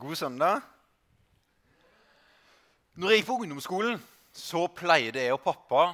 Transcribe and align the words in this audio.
God 0.00 0.16
søndag. 0.16 0.62
Når 2.96 3.10
jeg 3.10 3.18
gikk 3.20 3.26
på 3.28 3.34
ungdomsskolen, 3.42 3.98
så 4.32 4.62
pleide 4.72 5.20
jeg 5.20 5.34
og 5.34 5.42
pappa 5.44 5.90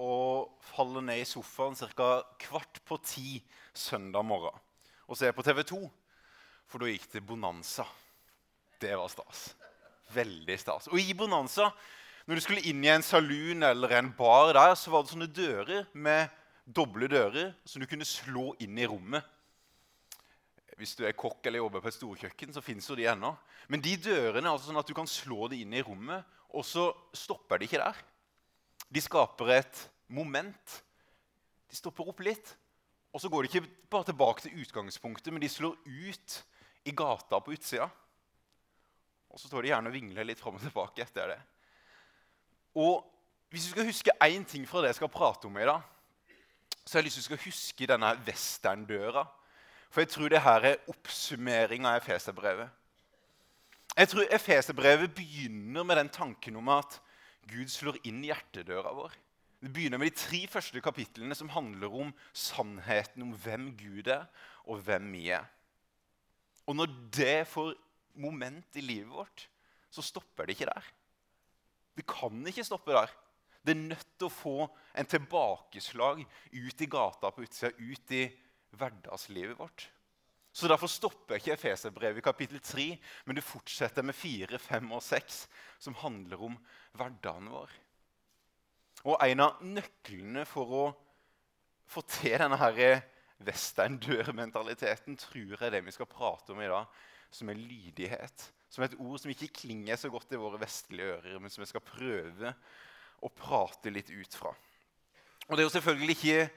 å 0.00 0.14
falle 0.70 1.02
ned 1.04 1.20
i 1.20 1.26
sofaen 1.28 1.76
ca. 1.76 2.06
kvart 2.40 2.80
på 2.88 2.96
ti 3.04 3.34
søndag 3.76 4.24
morgen 4.24 4.56
og 5.04 5.18
se 5.20 5.28
på 5.28 5.44
TV 5.44 5.60
2. 5.68 5.80
For 6.72 6.80
da 6.80 6.88
gikk 6.88 7.04
det 7.12 7.20
Bonanza. 7.28 7.84
Det 8.80 8.94
var 8.96 9.12
stas. 9.12 9.50
Veldig 10.14 10.56
stas. 10.62 10.88
Og 10.88 10.96
i 10.96 11.12
Bonanza, 11.12 11.68
når 12.24 12.40
du 12.40 12.44
skulle 12.46 12.64
inn 12.64 12.80
i 12.80 12.94
en 12.94 13.04
saloon 13.04 13.68
eller 13.68 13.98
en 13.98 14.08
bar 14.16 14.54
der, 14.56 14.72
så 14.72 14.94
var 14.94 15.04
det 15.04 15.12
sånne 15.12 15.28
dører 15.28 15.84
med 15.92 16.32
doble 16.64 17.12
dører 17.12 17.52
som 17.68 17.84
du 17.84 17.90
kunne 17.90 18.08
slå 18.08 18.54
inn 18.64 18.80
i 18.80 18.88
rommet. 18.88 19.20
Hvis 20.80 20.96
du 20.96 21.04
er 21.04 21.16
kokk 21.16 21.44
eller 21.44 21.60
jobber 21.60 21.82
på 21.84 21.90
et 21.90 21.96
storkjøkken, 21.98 22.54
så 22.56 22.62
fins 22.64 22.86
de 22.96 23.04
ennå. 23.10 23.34
Men 23.68 23.82
de 23.84 23.92
dørene 24.00 24.46
er 24.46 24.54
altså 24.54 24.70
sånn 24.70 24.80
at 24.80 24.88
du 24.88 24.94
kan 24.96 25.08
slå 25.10 25.50
det 25.52 25.60
inn 25.60 25.74
i 25.76 25.82
rommet, 25.84 26.24
og 26.56 26.64
så 26.66 26.88
stopper 27.14 27.60
de 27.60 27.68
ikke 27.68 27.82
der. 27.82 27.98
De 28.90 29.02
skaper 29.04 29.52
et 29.58 29.82
moment. 30.08 30.80
De 31.70 31.78
stopper 31.78 32.08
opp 32.10 32.24
litt. 32.24 32.54
Og 33.12 33.22
så 33.22 33.28
går 33.30 33.44
de 33.44 33.50
ikke 33.50 33.68
bare 33.90 34.08
tilbake 34.08 34.46
til 34.46 34.62
utgangspunktet, 34.62 35.32
men 35.34 35.42
de 35.42 35.50
slår 35.50 35.76
ut 35.84 36.40
i 36.88 36.94
gata 36.96 37.40
på 37.42 37.54
utsida. 37.54 37.90
Og 39.30 39.38
så 39.38 39.50
står 39.50 39.62
de 39.62 39.72
gjerne 39.74 39.90
og 39.90 39.94
vingler 39.94 40.26
litt 40.26 40.40
fram 40.40 40.56
og 40.58 40.64
tilbake 40.64 41.04
etter 41.04 41.34
det. 41.34 41.40
Og 42.78 43.04
hvis 43.50 43.66
du 43.66 43.74
skal 43.74 43.88
huske 43.88 44.14
én 44.22 44.46
ting 44.46 44.66
fra 44.68 44.82
det 44.82 44.92
jeg 44.92 45.00
skal 45.00 45.12
prate 45.12 45.46
om 45.50 45.58
i 45.58 45.66
dag, 45.66 45.82
så 46.84 46.96
har 46.96 47.02
jeg 47.02 47.10
lyst 47.10 47.22
til 47.26 47.36
å 47.36 47.44
huske 47.44 47.88
denne 47.90 48.10
westerndøra. 48.26 49.24
For 49.90 50.04
jeg 50.04 50.12
tror 50.12 50.30
det 50.30 50.42
her 50.44 50.66
er 50.68 50.82
oppsummering 50.90 51.86
av 51.88 51.98
Efeserbrevet. 51.98 52.70
Jeg 53.96 54.08
tror 54.12 54.28
Efeserbrevet 54.30 55.14
begynner 55.14 55.82
med 55.86 55.98
den 55.98 56.12
tanken 56.14 56.56
om 56.60 56.70
at 56.72 57.00
Gud 57.50 57.68
slår 57.72 57.98
inn 58.06 58.22
hjertedøra 58.24 58.92
vår. 58.94 59.16
Det 59.60 59.72
begynner 59.74 60.00
med 60.00 60.12
de 60.12 60.16
tre 60.16 60.44
første 60.48 60.80
kapitlene 60.80 61.34
som 61.36 61.50
handler 61.52 61.92
om 61.92 62.12
sannheten 62.32 63.26
om 63.26 63.32
hvem 63.42 63.72
Gud 63.76 64.08
er, 64.08 64.28
og 64.64 64.80
hvem 64.86 65.10
vi 65.12 65.26
er. 65.34 65.48
Og 66.70 66.78
når 66.78 66.94
det 67.12 67.48
får 67.50 67.74
moment 68.14 68.78
i 68.78 68.84
livet 68.84 69.10
vårt, 69.10 69.48
så 69.90 70.04
stopper 70.06 70.46
det 70.46 70.54
ikke 70.54 70.70
der. 70.70 70.86
Det 71.98 72.06
kan 72.08 72.46
ikke 72.46 72.64
stoppe 72.64 72.94
der. 72.94 73.10
Det 73.60 73.74
er 73.74 73.82
nødt 73.90 74.06
til 74.16 74.28
å 74.28 74.32
få 74.32 74.54
en 74.96 75.08
tilbakeslag 75.10 76.22
ut 76.54 76.80
i 76.80 76.88
gata 76.88 77.32
på 77.34 77.44
utsida, 77.44 77.74
ut 77.76 78.14
i 78.16 78.22
hverdagslivet 78.76 79.58
vårt. 79.58 79.88
Så 80.52 80.68
Derfor 80.68 80.90
stopper 80.90 81.38
ikke 81.38 81.54
Efeserbrevet 81.54 82.18
i 82.18 82.24
kapittel 82.26 82.60
3, 82.60 82.86
men 83.24 83.38
det 83.38 83.46
fortsetter 83.46 84.02
med 84.02 84.16
4, 84.18 84.58
5 84.58 84.90
og 84.96 85.02
6, 85.06 85.44
som 85.78 85.98
handler 86.02 86.42
om 86.50 86.56
hverdagen 86.98 87.52
vår. 87.52 87.70
Og 89.06 89.16
En 89.24 89.46
av 89.46 89.62
nøklene 89.64 90.44
for 90.48 90.74
å 90.74 90.84
få 91.90 92.02
til 92.06 92.36
denne 92.42 92.58
her 92.60 93.04
western-dør-mentaliteten 93.46 95.16
tror 95.18 95.54
jeg 95.54 95.62
er 95.66 95.76
det 95.76 95.84
vi 95.86 95.94
skal 95.94 96.10
prate 96.10 96.52
om 96.52 96.60
i 96.60 96.68
dag, 96.68 96.86
som 97.30 97.48
er 97.48 97.60
lydighet. 97.60 98.50
Som 98.70 98.84
et 98.84 98.96
ord 98.98 99.18
som 99.18 99.30
ikke 99.32 99.52
klinger 99.62 99.98
så 99.98 100.10
godt 100.12 100.34
i 100.34 100.38
våre 100.38 100.60
vestlige 100.60 101.16
ører, 101.16 101.38
men 101.38 101.50
som 101.50 101.62
vi 101.62 101.70
skal 101.70 101.82
prøve 101.82 102.52
å 103.20 103.30
prate 103.34 103.90
litt 103.90 104.10
ut 104.10 104.34
fra. 104.34 104.52
Og 105.48 105.56
Det 105.56 105.62
er 105.62 105.66
jo 105.66 105.76
selvfølgelig 105.78 106.16
ikke 106.18 106.50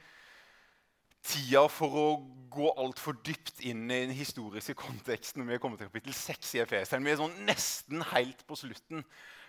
tida 1.23 1.65
for 1.71 1.97
å 1.97 2.07
gå 2.53 2.69
altfor 2.77 3.17
dypt 3.25 3.63
inn 3.65 3.85
i 3.87 4.03
den 4.03 4.13
historiske 4.15 4.75
konteksten 4.77 5.41
når 5.41 5.55
vi 5.55 5.59
kommet 5.63 5.81
til 5.81 5.89
kapittel 5.89 6.15
6 6.17 6.55
i 6.57 6.61
Efeseren. 6.63 7.05
Vi 7.05 7.13
er 7.13 7.19
sånn 7.21 7.37
nesten 7.47 8.03
helt 8.11 8.43
på 8.49 8.57
slutten, 8.59 9.03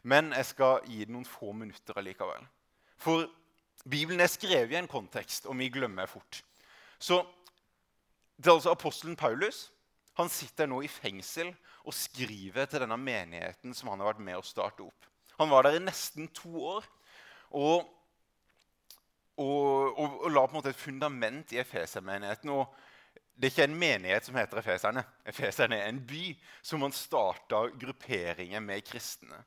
men 0.07 0.33
jeg 0.37 0.51
skal 0.55 0.87
gi 0.89 1.03
det 1.05 1.13
noen 1.13 1.29
få 1.29 1.53
minutter 1.57 1.99
allikevel. 2.01 2.47
For 3.01 3.27
Bibelen 3.85 4.23
er 4.25 4.33
skrevet 4.33 4.73
i 4.73 4.81
en 4.81 4.89
kontekst, 4.89 5.49
og 5.51 5.59
vi 5.61 5.69
glemmer 5.73 6.09
fort. 6.09 6.41
Så 6.97 7.21
det 8.39 8.49
er 8.49 8.57
altså 8.57 8.73
apostelen 8.73 9.19
Paulus. 9.19 9.69
Han 10.19 10.31
sitter 10.31 10.71
nå 10.71 10.81
i 10.85 10.91
fengsel 10.91 11.51
og 11.85 11.97
skriver 11.97 12.71
til 12.71 12.85
denne 12.85 12.97
menigheten 12.99 13.75
som 13.77 13.91
han 13.91 14.01
har 14.01 14.15
vært 14.15 14.25
med 14.25 14.39
å 14.39 14.47
starte 14.47 14.87
opp. 14.87 15.11
Han 15.41 15.51
var 15.51 15.67
der 15.67 15.81
i 15.81 15.83
nesten 15.83 16.31
to 16.33 16.55
år. 16.79 16.87
og 17.51 17.85
og, 19.41 19.99
og, 19.99 20.19
og, 20.21 20.29
la 20.31 20.45
på 20.47 20.55
en 20.55 20.61
måte 20.61 20.71
et 20.75 20.79
fundament 20.79 21.53
i 21.55 21.59
Efeser-menigheten. 21.63 22.53
Og 22.55 22.69
det 23.35 23.49
er 23.49 23.55
ikke 23.55 23.67
en 23.67 23.81
menighet 23.81 24.29
som 24.29 24.39
heter 24.39 24.61
Efeserne. 24.61 25.03
Efeserne 25.27 25.81
er 25.81 25.91
en 25.91 26.03
by 26.07 26.29
som 26.63 26.85
man 26.85 26.95
starta 26.95 27.65
grupperinger 27.81 28.63
med 28.63 28.85
kristne. 28.87 29.41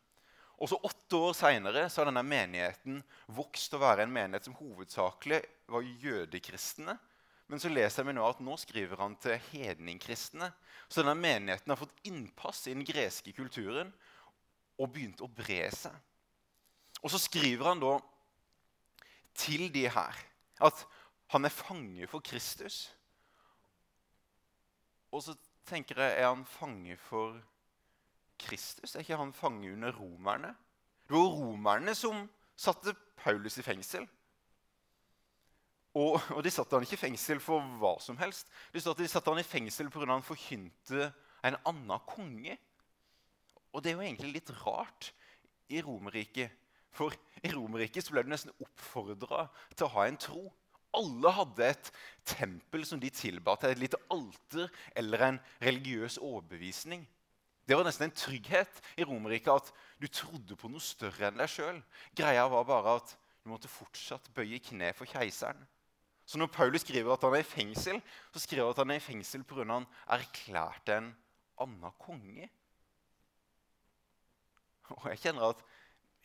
Og 0.58 0.72
så 0.72 0.80
Åtte 0.90 1.20
år 1.22 1.36
seinere 1.38 1.86
har 1.86 2.10
denne 2.10 2.24
menigheten 2.26 3.00
vokst 3.30 3.70
til 3.70 3.80
å 3.80 3.86
være 3.86 4.08
en 4.08 4.14
menighet 4.14 4.50
som 4.50 4.58
hovedsakelig 4.58 5.40
var 5.70 5.86
jødekristne. 6.02 6.98
Men 7.48 7.62
så 7.64 7.72
leser 7.72 8.04
vi 8.04 8.16
nå 8.18 8.26
at 8.28 8.42
nå 8.44 8.58
skriver 8.60 9.00
han 9.00 9.16
til 9.24 9.38
hedningkristne. 9.54 10.50
Så 10.90 11.00
denne 11.00 11.16
menigheten 11.16 11.72
har 11.72 11.80
fått 11.80 11.96
innpass 12.10 12.66
i 12.68 12.76
den 12.76 12.84
greske 12.88 13.32
kulturen 13.38 13.94
og 14.78 14.92
begynt 14.92 15.24
å 15.24 15.30
bre 15.32 15.70
seg. 15.72 15.94
Og 17.06 17.14
så 17.14 17.22
skriver 17.22 17.70
han 17.70 17.80
da 17.80 17.96
til 19.38 19.70
de 19.74 19.88
her 19.90 20.24
at 20.66 20.86
han 21.34 21.46
er 21.46 21.54
fange 21.54 22.08
for 22.08 22.24
Kristus. 22.24 22.88
Og 25.12 25.24
så 25.24 25.36
tenker 25.68 26.02
jeg 26.02 26.22
Er 26.22 26.30
han 26.30 26.46
fange 26.46 26.98
for 26.98 27.38
Kristus? 28.40 28.96
Er 28.96 29.00
ikke 29.00 29.18
han 29.18 29.34
fange 29.34 29.74
under 29.74 29.92
romerne? 29.92 30.56
Det 31.08 31.16
var 31.16 31.36
romerne 31.36 31.96
som 31.96 32.30
satte 32.56 32.96
Paulus 33.18 33.58
i 33.58 33.62
fengsel. 33.62 34.08
Og, 35.94 36.20
og 36.36 36.44
de 36.44 36.52
satte 36.52 36.76
han 36.76 36.86
ikke 36.86 36.98
i 37.00 37.06
fengsel 37.08 37.40
for 37.42 37.64
hva 37.82 37.96
som 38.04 38.18
helst. 38.18 38.50
De 38.74 38.82
satte, 38.82 39.32
han 39.32 39.40
i 39.40 39.44
fengsel 39.44 39.90
pga. 39.90 40.06
han 40.12 40.26
forkynte 40.26 41.12
en 41.44 41.58
annen 41.66 42.00
konge. 42.06 42.58
Og 43.74 43.84
det 43.84 43.92
er 43.92 43.98
jo 43.98 44.06
egentlig 44.06 44.34
litt 44.34 44.52
rart 44.66 45.12
i 45.70 45.82
Romerriket 45.82 46.52
for 46.98 47.14
i 47.46 47.52
Romerriket 47.54 48.10
ble 48.12 48.24
du 48.26 48.32
nesten 48.32 48.56
oppfordra 48.64 49.46
til 49.76 49.86
å 49.88 49.94
ha 49.94 50.08
en 50.08 50.18
tro. 50.22 50.48
Alle 50.98 51.34
hadde 51.36 51.68
et 51.68 51.92
tempel 52.26 52.86
som 52.88 53.00
de 53.02 53.12
tilba 53.14 53.58
til, 53.60 53.74
et 53.76 53.84
lite 53.84 54.00
alter 54.14 54.72
eller 54.98 55.26
en 55.28 55.40
religiøs 55.62 56.18
overbevisning. 56.24 57.06
Det 57.68 57.76
var 57.76 57.84
nesten 57.84 58.08
en 58.08 58.16
trygghet 58.16 58.82
i 58.96 59.06
Romerriket 59.06 59.52
at 59.52 59.72
du 60.00 60.08
trodde 60.08 60.56
på 60.56 60.70
noe 60.72 60.84
større 60.84 61.28
enn 61.28 61.40
deg 61.42 61.52
sjøl. 61.52 61.82
Greia 62.16 62.46
var 62.50 62.68
bare 62.68 62.96
at 63.02 63.16
du 63.44 63.52
måtte 63.52 63.72
fortsatt 63.72 64.30
bøye 64.36 64.62
kne 64.64 64.94
for 64.96 65.10
keiseren. 65.10 65.60
Så 66.28 66.40
når 66.40 66.50
Paulus 66.52 66.84
skriver 66.84 67.14
at 67.14 67.24
han 67.24 67.36
er 67.38 67.44
i 67.44 67.48
fengsel, 67.48 68.00
så 68.34 68.40
skriver 68.44 68.66
han 68.66 68.74
at 68.74 68.82
han 68.84 68.94
er 68.96 69.00
i 69.00 69.04
fengsel 69.04 69.44
pga. 69.48 69.64
at 69.64 69.74
han 69.74 69.88
erklærte 70.16 70.98
en 70.98 71.12
annen 71.64 71.94
konge. 72.00 72.50
Og 74.96 75.10
jeg 75.12 75.20
kjenner 75.20 75.52
at 75.52 75.64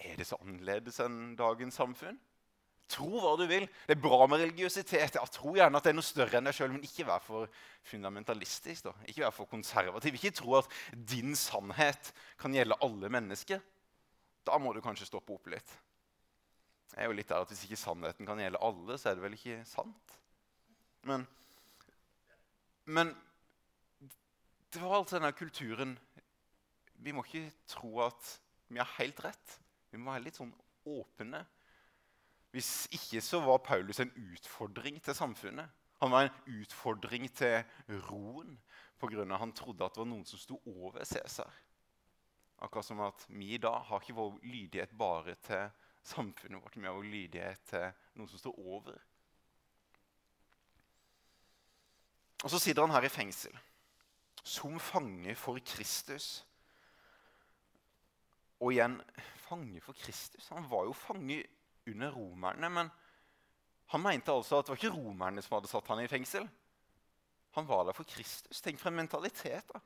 er 0.05 0.19
det 0.19 0.27
så 0.29 0.39
annerledes 0.43 1.01
enn 1.05 1.35
dagens 1.39 1.79
samfunn? 1.81 2.19
Tro 2.93 3.09
hva 3.23 3.37
du 3.41 3.45
vil. 3.49 3.65
Det 3.87 3.95
er 3.95 4.03
bra 4.03 4.27
med 4.29 4.43
religiøsitet. 4.43 5.17
Ja, 5.17 5.25
tro 5.31 5.55
gjerne 5.57 5.79
at 5.79 5.87
det 5.87 5.93
er 5.93 5.97
noe 5.97 6.07
større 6.07 6.39
enn 6.39 6.49
deg 6.49 6.57
sjøl, 6.57 6.75
men 6.75 6.85
ikke 6.85 7.07
vær 7.09 7.23
for 7.25 7.49
fundamentalistisk. 7.89 8.89
Da. 8.89 8.93
Ikke 9.09 9.25
vær 9.25 9.35
for 9.37 9.49
konservativ. 9.49 10.19
Ikke 10.19 10.35
tro 10.37 10.59
at 10.59 10.69
din 10.93 11.37
sannhet 11.39 12.13
kan 12.41 12.53
gjelde 12.57 12.77
alle 12.85 13.13
mennesker. 13.13 13.63
Da 14.45 14.59
må 14.61 14.75
du 14.75 14.83
kanskje 14.85 15.09
stoppe 15.09 15.37
opp 15.37 15.49
litt. 15.53 15.77
Det 16.93 17.01
er 17.01 17.09
jo 17.09 17.17
litt 17.17 17.31
der 17.31 17.47
at 17.47 17.53
Hvis 17.53 17.65
ikke 17.65 17.81
sannheten 17.81 18.29
kan 18.29 18.41
gjelde 18.43 18.61
alle, 18.61 18.99
så 19.01 19.11
er 19.11 19.17
det 19.17 19.25
vel 19.25 19.39
ikke 19.39 19.63
sant? 19.69 20.17
Men, 21.09 21.25
men 22.85 23.15
det 24.73 24.83
var 24.83 25.01
altså 25.01 25.17
denne 25.17 25.33
kulturen 25.35 25.97
Vi 27.03 27.13
må 27.13 27.25
ikke 27.27 27.49
tro 27.67 28.05
at 28.05 28.37
vi 28.73 28.79
har 28.81 28.93
helt 28.99 29.19
rett. 29.25 29.57
Vi 29.93 30.01
må 30.01 30.15
være 30.15 30.27
litt 30.27 30.39
sånn 30.41 30.53
åpne. 30.89 31.43
Hvis 32.53 32.89
ikke 32.93 33.21
så 33.25 33.41
var 33.45 33.63
Paulus 33.65 34.01
en 34.03 34.13
utfordring 34.33 34.99
til 35.05 35.17
samfunnet. 35.17 35.69
Han 36.03 36.11
var 36.13 36.27
en 36.27 36.59
utfordring 36.61 37.29
til 37.31 37.63
roen 38.09 38.57
pga. 38.99 39.37
han 39.39 39.53
trodde 39.53 39.85
at 39.85 39.95
det 39.95 40.03
var 40.03 40.11
noen 40.11 40.27
som 40.27 40.39
sto 40.39 40.59
over 40.67 41.05
Cæsar. 41.05 41.53
Akkurat 42.63 42.87
som 42.87 43.01
at 43.01 43.25
vi 43.29 43.55
i 43.55 43.59
dag 43.59 43.83
har 43.89 44.01
ikke 44.01 44.15
vår 44.15 44.39
lydighet 44.43 44.93
bare 44.99 45.35
til 45.35 45.71
samfunnet 46.03 46.63
vårt. 46.63 46.77
Vi 46.77 46.87
har 46.87 46.95
vår 46.95 47.11
lydighet 47.11 47.65
til 47.71 47.89
noen 48.15 48.29
som 48.29 48.39
står 48.39 48.59
over. 48.59 48.99
Og 52.43 52.51
så 52.51 52.59
sitter 52.59 52.83
han 52.83 52.95
her 52.95 53.07
i 53.07 53.13
fengsel 53.13 53.55
som 54.43 54.79
fange 54.83 55.35
for 55.39 55.59
Kristus. 55.63 56.43
Og 58.63 58.75
igjen 58.75 59.01
fange 59.49 59.83
for 59.83 59.99
Kristus. 59.99 60.49
Han 60.55 60.69
var 60.71 60.87
jo 60.87 60.95
fange 60.95 61.43
under 61.91 62.15
romerne, 62.15 62.69
men 62.71 62.91
han 63.93 64.03
mente 64.05 64.33
altså 64.33 64.61
at 64.61 64.69
det 64.69 64.73
var 64.73 64.81
ikke 64.81 64.95
romerne 64.95 65.43
som 65.43 65.59
hadde 65.59 65.71
satt 65.71 65.91
han 65.91 66.03
i 66.05 66.11
fengsel. 66.11 66.47
Han 67.59 67.67
var 67.69 67.85
der 67.85 67.97
for 67.97 68.09
Kristus. 68.09 68.63
Tenk 68.65 68.79
for 68.81 68.89
en 68.89 69.01
mentalitet. 69.03 69.67
da. 69.75 69.83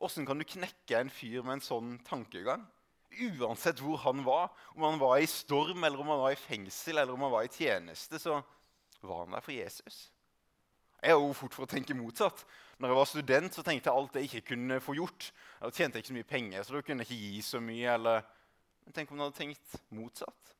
Åssen 0.00 0.26
kan 0.26 0.38
du 0.38 0.46
knekke 0.46 1.00
en 1.00 1.10
fyr 1.10 1.42
med 1.42 1.58
en 1.58 1.64
sånn 1.64 1.96
tankegang? 2.06 2.62
Uansett 3.08 3.80
hvor 3.82 3.98
han 4.04 4.22
var, 4.24 4.52
om 4.76 4.84
han 4.86 5.00
var 5.00 5.18
i 5.18 5.26
storm, 5.28 5.82
eller 5.84 6.00
om 6.00 6.12
han 6.12 6.22
var 6.22 6.36
i 6.36 6.40
fengsel 6.40 7.00
eller 7.00 7.12
om 7.16 7.26
han 7.26 7.34
var 7.34 7.48
i 7.48 7.52
tjeneste, 7.52 8.20
så 8.22 8.38
var 9.00 9.24
han 9.24 9.34
der 9.34 9.44
for 9.44 9.56
Jesus. 9.56 10.08
Jeg 11.02 11.14
er 11.14 11.20
jo 11.20 11.34
fort 11.36 11.54
for 11.54 11.66
å 11.66 11.70
tenke 11.70 11.96
motsatt. 11.96 12.42
Når 12.78 12.90
jeg 12.90 12.98
var 12.98 13.08
student, 13.10 13.54
så 13.54 13.64
tenkte 13.66 13.90
jeg 13.90 14.00
alt 14.00 14.18
jeg 14.18 14.28
ikke 14.28 14.54
kunne 14.54 14.80
få 14.82 14.96
gjort. 14.98 15.30
Jeg 15.60 15.76
tjente 15.76 16.00
ikke 16.00 16.10
så 16.10 16.18
mye 16.18 16.30
penger, 16.32 16.66
så 16.66 16.74
da 16.74 16.82
kunne 16.86 17.06
jeg 17.06 17.10
ikke 17.10 17.32
gi 17.36 17.42
så 17.46 17.62
mye. 17.62 17.94
Eller... 17.94 18.28
Men 18.84 18.96
tenk 18.96 19.10
om 19.12 19.18
jeg 19.18 19.28
hadde 19.28 19.38
tenkt 19.38 19.78
motsatt. 19.94 20.54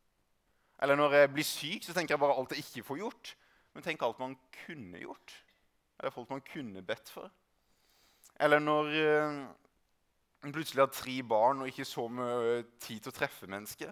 Eller 0.82 0.98
når 0.98 1.16
jeg 1.18 1.30
blir 1.34 1.46
syk, 1.46 1.86
så 1.86 1.94
tenker 1.96 2.14
jeg 2.14 2.22
bare 2.22 2.38
alt 2.38 2.54
jeg 2.54 2.64
ikke 2.66 2.86
får 2.86 3.00
gjort. 3.02 3.34
Men 3.74 3.86
tenk 3.86 4.02
alt 4.06 4.20
man 4.22 4.36
kunne 4.64 5.02
gjort. 5.02 5.34
Eller 5.98 6.14
folk 6.14 6.30
man 6.30 6.44
kunne 6.46 6.84
bedt 6.86 7.10
for. 7.10 7.32
Eller 8.38 8.62
når 8.62 8.92
en 8.98 9.40
man 10.42 10.54
plutselig 10.54 10.84
har 10.84 10.92
tre 10.94 11.16
barn 11.26 11.62
og 11.62 11.70
ikke 11.70 11.86
så 11.88 12.04
mye 12.12 12.60
tid 12.78 13.02
til 13.02 13.10
å 13.10 13.16
treffe 13.16 13.48
mennesker. 13.50 13.90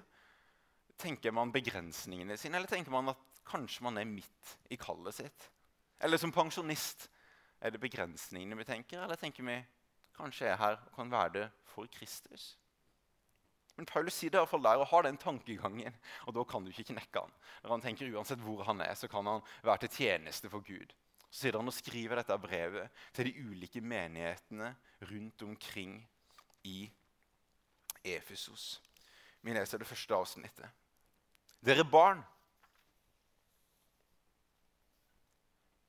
Tenker 1.00 1.34
man 1.34 1.52
begrensningene 1.52 2.36
sine, 2.38 2.60
eller 2.60 2.70
tenker 2.70 2.94
man 2.94 3.10
at 3.12 3.24
kanskje 3.46 3.84
man 3.84 3.98
er 3.98 4.08
midt 4.08 4.52
i 4.70 4.78
kallet 4.80 5.16
sitt? 5.18 5.48
Eller 6.00 6.20
som 6.20 6.32
pensjonist, 6.32 7.08
er 7.60 7.72
det 7.72 7.80
begrensningene 7.80 8.58
vi 8.58 8.66
tenker, 8.68 9.00
eller 9.02 9.16
tenker 9.16 9.46
vi 9.46 9.56
kanskje 10.16 10.50
er 10.50 10.60
her 10.60 10.76
og 10.76 10.94
kan 10.98 11.10
være 11.12 11.32
det 11.38 11.46
for 11.72 11.88
Kristus? 11.92 12.54
Men 13.76 13.88
Paulus 13.88 14.16
sier 14.16 14.32
det 14.32 14.38
i 14.38 14.40
hvert 14.40 14.52
fall 14.52 14.64
der 14.64 14.80
og 14.80 14.88
har 14.88 15.04
den 15.04 15.18
tankegangen, 15.20 15.96
og 16.24 16.36
da 16.36 16.44
kan 16.48 16.64
du 16.64 16.70
ikke 16.72 16.94
knekke 16.94 17.20
han. 17.20 17.34
Når 17.62 17.74
han 17.74 17.84
tenker 17.84 18.12
Uansett 18.12 18.40
hvor 18.44 18.62
han 18.64 18.80
er, 18.80 18.94
så 18.96 19.08
kan 19.08 19.28
han 19.28 19.44
være 19.64 19.84
til 19.84 19.98
tjeneste 19.98 20.48
for 20.52 20.64
Gud. 20.64 20.94
Så 21.28 21.42
sitter 21.42 21.60
han 21.60 21.68
og 21.68 21.76
skriver 21.76 22.16
dette 22.16 22.38
brevet 22.40 23.02
til 23.16 23.28
de 23.28 23.44
ulike 23.50 23.82
menighetene 23.84 24.70
rundt 25.10 25.44
omkring 25.44 25.98
i 26.64 26.86
Efesos. 28.06 28.80
Vi 29.44 29.52
leser 29.52 29.78
det 29.78 29.88
første 29.88 30.16
avsnittet. 30.16 30.70
Dere 31.60 31.84
barn, 31.84 32.22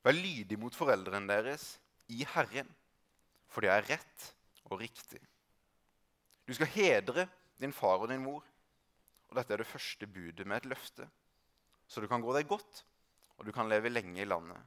vær 0.07 0.15
lydig 0.15 0.57
mot 0.59 0.75
foreldrene 0.75 1.27
deres 1.27 1.73
i 2.13 2.23
Herren, 2.33 2.69
for 3.51 3.63
det 3.63 3.71
er 3.73 3.89
rett 3.89 4.27
og 4.69 4.79
riktig. 4.79 5.19
Du 6.47 6.53
skal 6.55 6.71
hedre 6.71 7.27
din 7.59 7.75
far 7.75 7.99
og 7.99 8.11
din 8.11 8.23
mor. 8.23 8.45
Og 9.27 9.35
dette 9.35 9.51
er 9.51 9.59
det 9.59 9.67
første 9.67 10.07
budet 10.07 10.45
med 10.47 10.61
et 10.61 10.69
løfte, 10.71 11.03
så 11.87 11.99
du 11.99 12.07
kan 12.07 12.23
gå 12.23 12.31
deg 12.35 12.47
godt, 12.47 12.85
og 13.35 13.43
du 13.43 13.51
kan 13.51 13.67
leve 13.67 13.91
lenge 13.91 14.21
i 14.23 14.27
landet. 14.27 14.59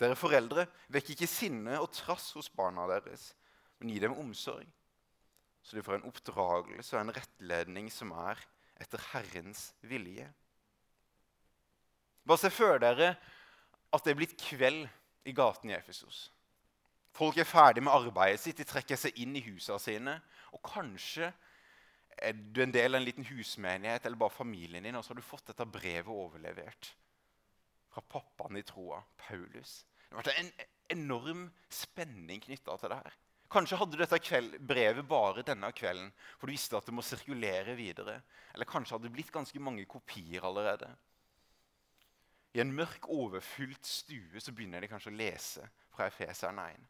Dere 0.00 0.18
foreldre, 0.18 0.66
vekk 0.92 1.12
ikke 1.14 1.28
sinne 1.30 1.78
og 1.78 1.92
trass 1.94 2.32
hos 2.34 2.50
barna 2.50 2.88
deres, 2.90 3.30
men 3.78 3.92
gi 3.92 4.00
dem 4.02 4.16
omsorg, 4.18 4.66
så 5.62 5.78
de 5.78 5.84
får 5.86 6.00
en 6.00 6.08
oppdragelse 6.10 6.96
og 6.96 7.04
en 7.04 7.14
rettledning 7.14 7.86
som 7.94 8.10
er 8.26 8.42
etter 8.82 9.02
Herrens 9.12 9.70
vilje. 9.86 10.26
Bare 12.26 12.42
se 12.42 12.50
før 12.50 12.82
dere 12.82 13.14
at 13.96 14.06
det 14.06 14.14
er 14.14 14.20
blitt 14.20 14.36
kveld 14.40 14.86
i 15.26 15.34
gaten 15.36 15.72
i 15.72 15.76
Efesos. 15.76 16.26
Folk 17.16 17.38
er 17.40 17.48
ferdig 17.48 17.82
med 17.84 17.96
arbeidet 17.96 18.42
sitt, 18.42 18.58
de 18.60 18.68
trekker 18.68 18.98
seg 19.00 19.16
inn 19.22 19.36
i 19.38 19.44
husene 19.46 19.80
sine. 19.80 20.18
Og 20.52 20.60
kanskje 20.68 21.30
er 22.16 22.36
du 22.36 22.62
en 22.64 22.72
del 22.72 22.94
av 22.94 23.00
en 23.00 23.06
liten 23.06 23.26
husmenighet 23.28 24.06
eller 24.06 24.20
bare 24.20 24.36
familien 24.36 24.84
din, 24.84 24.96
og 24.96 25.04
så 25.04 25.12
har 25.12 25.20
du 25.20 25.24
fått 25.26 25.50
dette 25.50 25.68
brevet 25.68 26.12
overlevert 26.12 26.92
fra 27.92 28.02
pappaen 28.12 28.58
i 28.60 28.64
troa, 28.66 29.00
Paulus. 29.20 29.78
Det 30.06 30.12
har 30.12 30.22
vært 30.22 30.40
en 30.42 30.50
enorm 30.92 31.46
spenning 31.72 32.42
knytta 32.44 32.76
til 32.80 32.92
det 32.92 33.00
her. 33.00 33.16
Kanskje 33.52 33.78
hadde 33.78 33.94
du 33.94 34.00
dette 34.02 34.18
kveld, 34.20 34.56
brevet 34.66 35.06
bare 35.08 35.44
denne 35.46 35.70
kvelden, 35.72 36.10
for 36.36 36.48
du 36.48 36.52
visste 36.52 36.76
at 36.76 36.88
det 36.88 36.94
må 36.94 37.04
sirkulere 37.06 37.76
videre. 37.78 38.18
Eller 38.52 38.68
kanskje 38.68 38.96
hadde 38.96 39.08
det 39.08 39.14
blitt 39.14 39.32
ganske 39.32 39.60
mange 39.62 39.86
kopier 39.88 40.44
allerede. 40.44 40.90
I 42.56 42.60
en 42.62 42.72
mørk, 42.72 43.04
overfylt 43.12 43.84
stue 43.84 44.40
så 44.40 44.52
begynner 44.56 44.80
de 44.80 44.88
kanskje 44.88 45.10
å 45.12 45.16
lese 45.18 45.64
fra 45.92 46.06
Efeseren 46.08 46.60
1. 46.62 46.86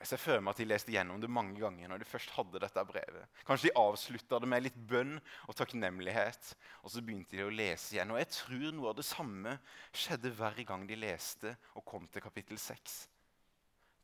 Jeg 0.00 0.10
ser 0.10 0.20
for 0.20 0.42
meg 0.42 0.52
at 0.52 0.58
de 0.60 0.66
leste 0.66 0.92
gjennom 0.92 1.20
det 1.22 1.30
mange 1.30 1.54
ganger 1.62 1.88
når 1.88 2.02
de 2.02 2.08
først 2.08 2.32
hadde 2.34 2.60
dette 2.60 2.82
brevet. 2.88 3.38
Kanskje 3.46 3.70
de 3.70 3.78
avslutta 3.78 4.40
det 4.42 4.50
med 4.50 4.64
litt 4.66 4.80
bønn 4.90 5.14
og 5.46 5.56
takknemlighet. 5.56 6.50
Og 6.82 6.92
så 6.92 7.00
begynte 7.00 7.38
de 7.38 7.46
å 7.46 7.54
lese 7.54 7.94
igjen. 7.94 8.10
Og 8.12 8.18
jeg 8.20 8.32
tror 8.34 8.74
noe 8.74 8.90
av 8.90 8.98
det 8.98 9.06
samme 9.06 9.54
skjedde 9.94 10.34
hver 10.34 10.60
gang 10.66 10.84
de 10.90 10.98
leste 10.98 11.54
og 11.72 11.86
kom 11.88 12.10
til 12.10 12.26
kapittel 12.26 12.58
6. 12.60 12.98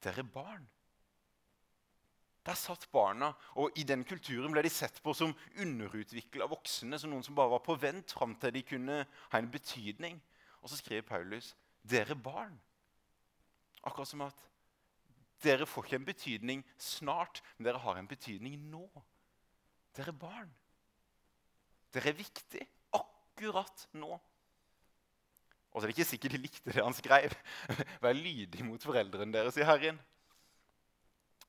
Dere 0.06 0.25
barn. 0.25 0.65
Der 2.46 2.56
satt 2.56 2.87
barna, 2.92 3.34
og 3.60 3.76
i 3.76 3.84
den 3.84 4.04
kulturen 4.08 4.52
ble 4.54 4.62
de 4.64 4.72
sett 4.72 5.02
på 5.04 5.12
som 5.16 5.34
underutvikla 5.60 6.48
voksne. 6.48 6.98
Som 6.98 7.12
noen 7.12 7.25
som 7.26 7.37
bare 7.37 7.52
var 7.52 7.64
på 7.64 7.76
vent 7.76 8.14
fram 8.16 8.32
til 8.40 8.54
de 8.56 8.62
kunne 8.64 9.02
ha 9.04 9.40
en 9.40 9.50
betydning. 9.52 10.16
Og 10.62 10.72
så 10.72 10.81
skriver 10.81 11.06
Paulus 11.08 11.54
'dere 11.84 12.16
barn'. 12.16 12.58
Akkurat 13.84 14.08
som 14.08 14.20
at 14.20 14.48
dere 15.42 15.66
får 15.66 15.84
ikke 15.84 15.96
en 15.96 16.04
betydning 16.04 16.64
snart, 16.78 17.42
men 17.56 17.64
dere 17.64 17.78
har 17.78 17.96
en 17.96 18.08
betydning 18.08 18.58
nå. 18.70 18.88
Dere 19.96 20.12
er 20.12 20.20
barn. 20.20 20.50
Dere 21.94 22.12
er 22.12 22.19
viktig 22.19 22.66
akkurat 22.93 23.88
nå. 23.93 24.20
Og 25.70 25.78
så 25.78 25.86
er 25.86 25.90
det 25.90 25.96
ikke 25.98 26.10
sikkert 26.10 26.34
de 26.34 26.43
likte 26.43 26.72
det 26.75 26.82
han 26.82 26.96
skrev. 26.96 27.34
Vær 28.02 28.16
lydig 28.16 28.64
mot 28.66 28.82
foreldrene 28.82 29.32
deres 29.32 29.58
i 29.60 29.66
Herren. 29.66 30.00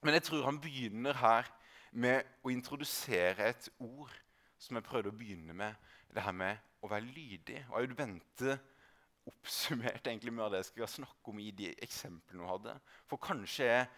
Men 0.02 0.18
jeg 0.18 0.26
tror 0.26 0.48
han 0.48 0.60
begynner 0.62 1.18
her 1.22 1.50
med 1.92 2.28
å 2.42 2.52
introdusere 2.54 3.52
et 3.52 3.68
ord 3.84 4.14
som 4.62 4.78
jeg 4.78 4.86
prøvde 4.86 5.12
å 5.12 5.18
begynne 5.18 5.54
med. 5.58 5.76
Det 6.12 6.24
her 6.26 6.36
med 6.36 6.58
å 6.82 6.90
være 6.92 7.10
lydig. 7.14 7.60
Og 7.70 7.84
jeg 7.84 7.98
vente 7.98 8.56
oppsummert 9.30 10.08
egentlig 10.08 10.34
med 10.34 10.50
det 10.52 10.64
jeg 10.64 10.72
skal 10.72 10.90
snakke 10.96 11.34
om 11.34 11.42
i 11.42 11.52
de 11.54 11.70
eksemplene 11.86 12.42
hun 12.42 12.54
hadde. 12.56 12.78
For 13.10 13.22
kanskje 13.22 13.70
jeg, 13.70 13.92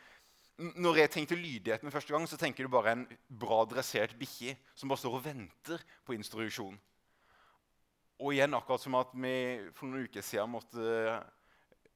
Når 0.56 0.98
jeg 1.00 1.10
tenkte 1.10 1.36
lydighet 1.36 1.84
med 1.84 1.92
første 1.92 2.14
gang, 2.14 2.28
så 2.30 2.38
tenker 2.38 2.64
du 2.64 2.70
bare 2.70 2.92
en 2.92 3.08
bra 3.28 3.64
dressert 3.66 4.14
bikkje 4.20 4.54
som 4.76 4.92
bare 4.92 5.02
står 5.02 5.16
og 5.18 5.24
venter 5.26 5.82
på 6.06 6.14
instruksjon. 6.14 6.76
Og 8.22 8.36
igjen 8.36 8.54
akkurat 8.54 8.84
som 8.84 8.94
at 9.00 9.16
vi 9.18 9.34
for 9.74 9.90
noen 9.90 10.06
uker 10.06 10.22
siden 10.22 10.54
måtte 10.54 11.18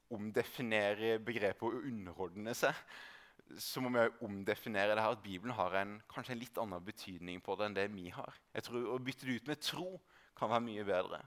omdefinere 0.09 1.19
begrepet 1.21 1.67
å 1.67 1.83
underordne 1.85 2.55
seg, 2.57 2.73
så 3.59 3.81
må 3.81 3.91
vi 3.93 4.03
omdefinere 4.25 4.95
det 4.95 5.03
her 5.03 5.15
at 5.15 5.23
Bibelen 5.23 5.55
har 5.55 5.73
en, 5.79 5.97
kanskje 6.11 6.35
en 6.35 6.41
litt 6.41 6.59
annen 6.61 6.83
betydning 6.83 7.41
på 7.43 7.55
det 7.57 7.67
enn 7.67 7.77
det 7.77 7.87
vi 7.93 8.09
har. 8.13 8.39
Jeg 8.55 8.67
tror 8.67 8.87
Å 8.93 8.99
bytte 9.01 9.27
det 9.27 9.37
ut 9.39 9.51
med 9.51 9.61
tro 9.63 9.89
kan 10.37 10.51
være 10.51 10.65
mye 10.67 10.85
bedre 10.85 11.21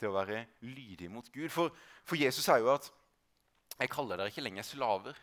Det 0.00 0.08
å 0.08 0.14
være 0.16 0.44
lydig 0.64 1.10
mot 1.12 1.26
Gud. 1.32 1.50
For, 1.52 1.74
for, 2.02 2.16
Jesus 2.16 2.46
sier 2.46 2.62
jo 2.62 2.72
at 2.72 2.88
jeg 3.76 3.92
kaller 3.92 4.16
dere 4.16 4.32
ikke 4.32 4.44
lenger 4.44 4.64
slaver. 4.64 5.18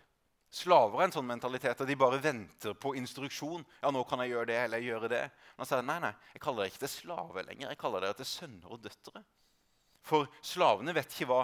Slaver 0.53 1.01
er 1.01 1.07
en 1.07 1.15
sånn 1.17 1.27
mentalitet 1.27 1.81
at 1.81 1.89
de 1.89 1.97
bare 1.99 2.21
venter 2.21 2.77
på 2.77 2.93
instruksjon. 2.97 3.65
Ja, 3.81 3.91
nå 3.93 4.03
kan 4.07 4.21
jeg 4.23 4.31
gjøre 4.31 4.49
det, 4.49 4.59
eller 4.63 4.85
gjøre 4.85 5.09
det. 5.11 5.23
Men 5.55 5.65
han 5.65 5.69
sier 5.69 5.83
nei, 5.85 5.97
nei, 6.05 6.13
jeg 6.33 6.43
kaller 6.45 6.63
dere 6.63 6.73
ikke 6.73 6.83
til 6.85 6.93
slaver 6.93 7.49
lenger. 7.49 7.73
Jeg 7.73 7.81
kaller 7.81 8.05
dere 8.05 8.17
til 8.21 8.29
sønner 8.29 8.77
og 8.77 8.81
døtre. 8.85 9.23
For 10.07 10.29
slavene 10.45 10.95
vet 10.95 11.11
ikke 11.13 11.29
hva 11.33 11.41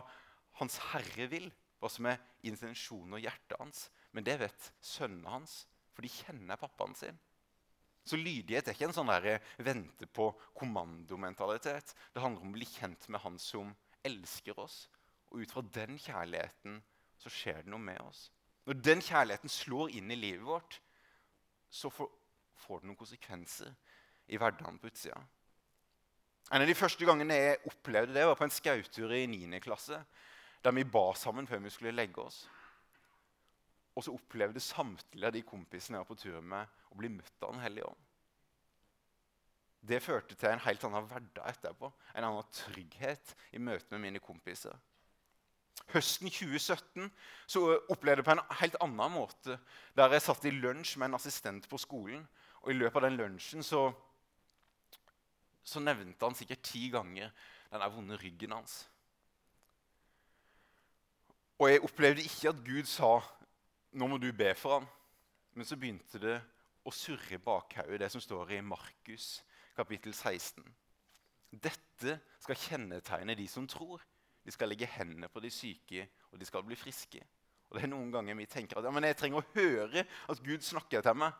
Hans 0.61 0.77
Herre 0.91 1.27
vil, 1.31 1.49
hva 1.81 1.89
som 1.91 2.07
er 2.07 2.21
intensjonen 2.47 3.17
og 3.17 3.23
hjertet 3.23 3.57
hans. 3.59 3.87
Men 4.13 4.25
det 4.25 4.39
vet 4.41 4.71
sønnene 4.83 5.31
hans, 5.33 5.63
for 5.93 6.05
de 6.05 6.11
kjenner 6.11 6.59
pappaen 6.61 6.95
sin. 6.97 7.17
Så 8.03 8.19
lydighet 8.19 8.67
er 8.67 8.75
ikke 8.75 8.89
en 8.89 8.95
sånn 8.95 9.11
der, 9.11 9.39
vente 9.63 10.07
på 10.11 10.27
kommandomentalitet. 10.57 11.93
Det 12.11 12.21
handler 12.21 12.43
om 12.43 12.51
å 12.51 12.57
bli 12.57 12.67
kjent 12.67 13.07
med 13.07 13.23
Han 13.23 13.37
som 13.39 13.71
elsker 14.03 14.57
oss. 14.59 14.87
Og 15.31 15.43
ut 15.43 15.53
fra 15.53 15.63
den 15.73 15.95
kjærligheten 16.01 16.81
så 17.17 17.31
skjer 17.31 17.63
det 17.63 17.71
noe 17.71 17.81
med 17.81 18.01
oss. 18.03 18.27
Når 18.67 18.81
den 18.83 19.03
kjærligheten 19.03 19.51
slår 19.51 19.95
inn 19.97 20.11
i 20.11 20.19
livet 20.19 20.43
vårt, 20.45 20.79
så 21.73 21.89
får, 21.91 22.11
får 22.65 22.81
det 22.81 22.89
noen 22.89 22.99
konsekvenser 22.99 23.71
i 24.31 24.39
hverdagen 24.39 24.77
på 24.79 24.91
utsida. 24.91 25.21
En 26.51 26.61
av 26.61 26.67
de 26.67 26.75
første 26.75 27.07
gangene 27.07 27.39
jeg 27.39 27.61
opplevde 27.71 28.13
det, 28.15 28.25
var 28.27 28.37
på 28.37 28.45
en 28.45 28.53
skautur 28.53 29.15
i 29.15 29.23
9. 29.31 29.59
klasse. 29.63 30.01
Der 30.63 30.75
vi 30.75 30.83
ba 30.87 31.09
sammen 31.17 31.47
før 31.47 31.63
vi 31.63 31.71
skulle 31.71 31.95
legge 31.95 32.23
oss. 32.23 32.43
Og 33.93 34.05
så 34.05 34.13
opplevde 34.15 34.61
samtlige 34.63 35.29
av 35.29 35.35
de 35.35 35.43
kompisene 35.45 35.99
jeg 35.99 36.05
var 36.05 36.09
på 36.09 36.19
tur 36.21 36.39
med, 36.41 36.79
å 36.89 36.97
bli 36.97 37.11
møtt 37.13 37.45
av 37.45 37.53
Den 37.53 37.63
hellige 37.63 37.89
ånd. 37.89 38.09
Det 39.83 39.99
førte 39.99 40.35
til 40.39 40.49
en 40.49 40.63
helt 40.63 40.83
annen 40.87 41.07
hverdag 41.09 41.49
etterpå. 41.51 41.89
En 42.15 42.23
annen 42.23 42.51
trygghet 42.55 43.33
i 43.51 43.59
møte 43.59 43.91
med 43.91 44.05
mine 44.05 44.21
kompiser. 44.23 44.75
Høsten 45.91 46.29
2017 46.31 47.09
så 47.49 47.63
opplevde 47.91 48.21
jeg 48.21 48.27
på 48.29 48.35
en 48.37 48.45
helt 48.61 48.77
annen 48.85 49.11
måte. 49.11 49.57
Der 49.97 50.15
jeg 50.15 50.23
satt 50.23 50.47
i 50.47 50.53
lunsj 50.55 50.95
med 50.97 51.11
en 51.11 51.19
assistent 51.19 51.67
på 51.69 51.81
skolen. 51.81 52.23
Og 52.63 52.71
i 52.71 52.77
løpet 52.77 53.01
av 53.01 53.09
den 53.09 53.19
lunsjen 53.19 53.65
så, 53.65 53.89
så 55.67 55.83
nevnte 55.83 56.23
han 56.23 56.37
sikkert 56.39 56.63
ti 56.63 56.87
ganger 56.93 57.33
den 57.73 57.83
vonde 57.91 58.17
ryggen 58.21 58.55
hans. 58.55 58.85
Og 61.59 61.69
jeg 61.69 61.83
opplevde 61.83 62.23
ikke 62.23 62.53
at 62.53 62.63
Gud 62.65 62.87
sa 62.89 63.17
nå 63.93 64.09
må 64.09 64.19
du 64.21 64.31
be 64.35 64.51
for 64.57 64.79
ham. 64.79 64.87
Men 65.53 65.67
så 65.69 65.77
begynte 65.77 66.21
det 66.21 66.37
å 66.83 66.91
surre 66.93 67.37
i 67.37 67.41
bakhodet, 67.41 67.99
det 68.01 68.09
som 68.11 68.21
står 68.23 68.55
i 68.57 68.63
Markus 68.65 69.37
kapittel 69.77 70.13
16. 70.13 70.65
Dette 71.53 72.17
skal 72.41 72.59
kjennetegne 72.59 73.35
de 73.37 73.45
som 73.49 73.67
tror. 73.69 74.01
De 74.43 74.51
skal 74.51 74.71
legge 74.71 74.89
hendene 74.97 75.29
på 75.31 75.41
de 75.43 75.51
syke, 75.53 76.07
og 76.31 76.41
de 76.41 76.47
skal 76.49 76.65
bli 76.65 76.77
friske. 76.77 77.21
Og 77.69 77.77
det 77.77 77.85
er 77.85 77.93
Noen 77.93 78.11
ganger 78.13 78.37
vi 78.37 78.49
tenker 78.49 78.79
at 78.79 78.85
ja, 78.85 78.93
men 78.93 79.07
jeg 79.07 79.17
trenger 79.17 79.41
å 79.41 79.51
høre 79.55 80.03
at 80.03 80.41
Gud 80.45 80.65
snakker 80.65 81.05
til 81.05 81.17
meg. 81.17 81.37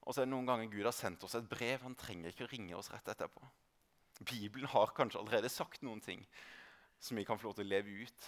Og 0.00 0.14
så 0.14 0.22
er 0.22 0.28
det 0.28 0.32
noen 0.32 0.48
ganger 0.48 0.70
Gud 0.72 0.86
har 0.88 0.96
sendt 0.96 1.22
oss 1.26 1.36
et 1.38 1.48
brev. 1.50 1.82
Han 1.84 1.98
trenger 1.98 2.32
ikke 2.32 2.46
å 2.46 2.50
ringe 2.50 2.78
oss 2.78 2.90
rett 2.94 3.10
etterpå. 3.12 3.42
Bibelen 4.24 4.70
har 4.70 4.94
kanskje 4.96 5.20
allerede 5.20 5.50
sagt 5.52 5.84
noen 5.84 6.00
ting 6.04 6.24
som 7.00 7.16
vi 7.16 7.24
kan 7.28 7.38
få 7.38 7.48
lov 7.48 7.58
til 7.58 7.68
å 7.68 7.70
leve 7.70 8.02
ut. 8.04 8.26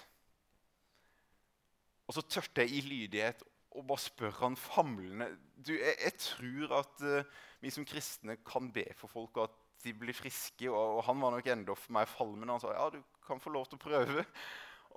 Og 2.09 2.17
så 2.17 2.25
tørte 2.27 2.65
jeg 2.65 2.77
i 2.77 2.85
lydighet 2.85 3.43
å 3.73 3.83
bare 3.87 4.03
spør 4.03 4.35
han 4.43 4.59
famlende 4.59 5.31
du, 5.63 5.73
jeg, 5.77 5.95
jeg, 6.03 6.15
tror 6.21 6.75
at 6.81 7.05
uh, 7.07 7.43
vi 7.63 7.71
som 7.73 7.87
kristne 7.87 8.37
kan 8.47 8.71
be 8.75 8.85
for 8.99 9.11
folk, 9.11 9.37
og 9.37 9.51
at 9.51 9.59
de 9.85 9.93
blir 9.95 10.17
friske. 10.17 10.67
Og, 10.71 10.99
og 10.99 11.05
han 11.07 11.21
var 11.23 11.35
nok 11.35 11.51
enda 11.53 11.77
for 11.79 11.95
meg 11.95 12.11
falmen. 12.11 12.51
Han 12.51 12.63
sa 12.63 12.75
ja, 12.75 12.89
du 12.91 12.99
kan 13.27 13.43
få 13.43 13.53
lov 13.55 13.69
til 13.71 13.79
å 13.79 13.85
prøve. 13.85 14.27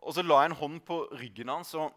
Og 0.01 0.15
så 0.15 0.25
la 0.25 0.41
jeg 0.41 0.51
en 0.51 0.59
hånd 0.59 0.81
på 0.85 0.99
ryggen 1.17 1.51
hans 1.53 1.73
og, 1.79 1.93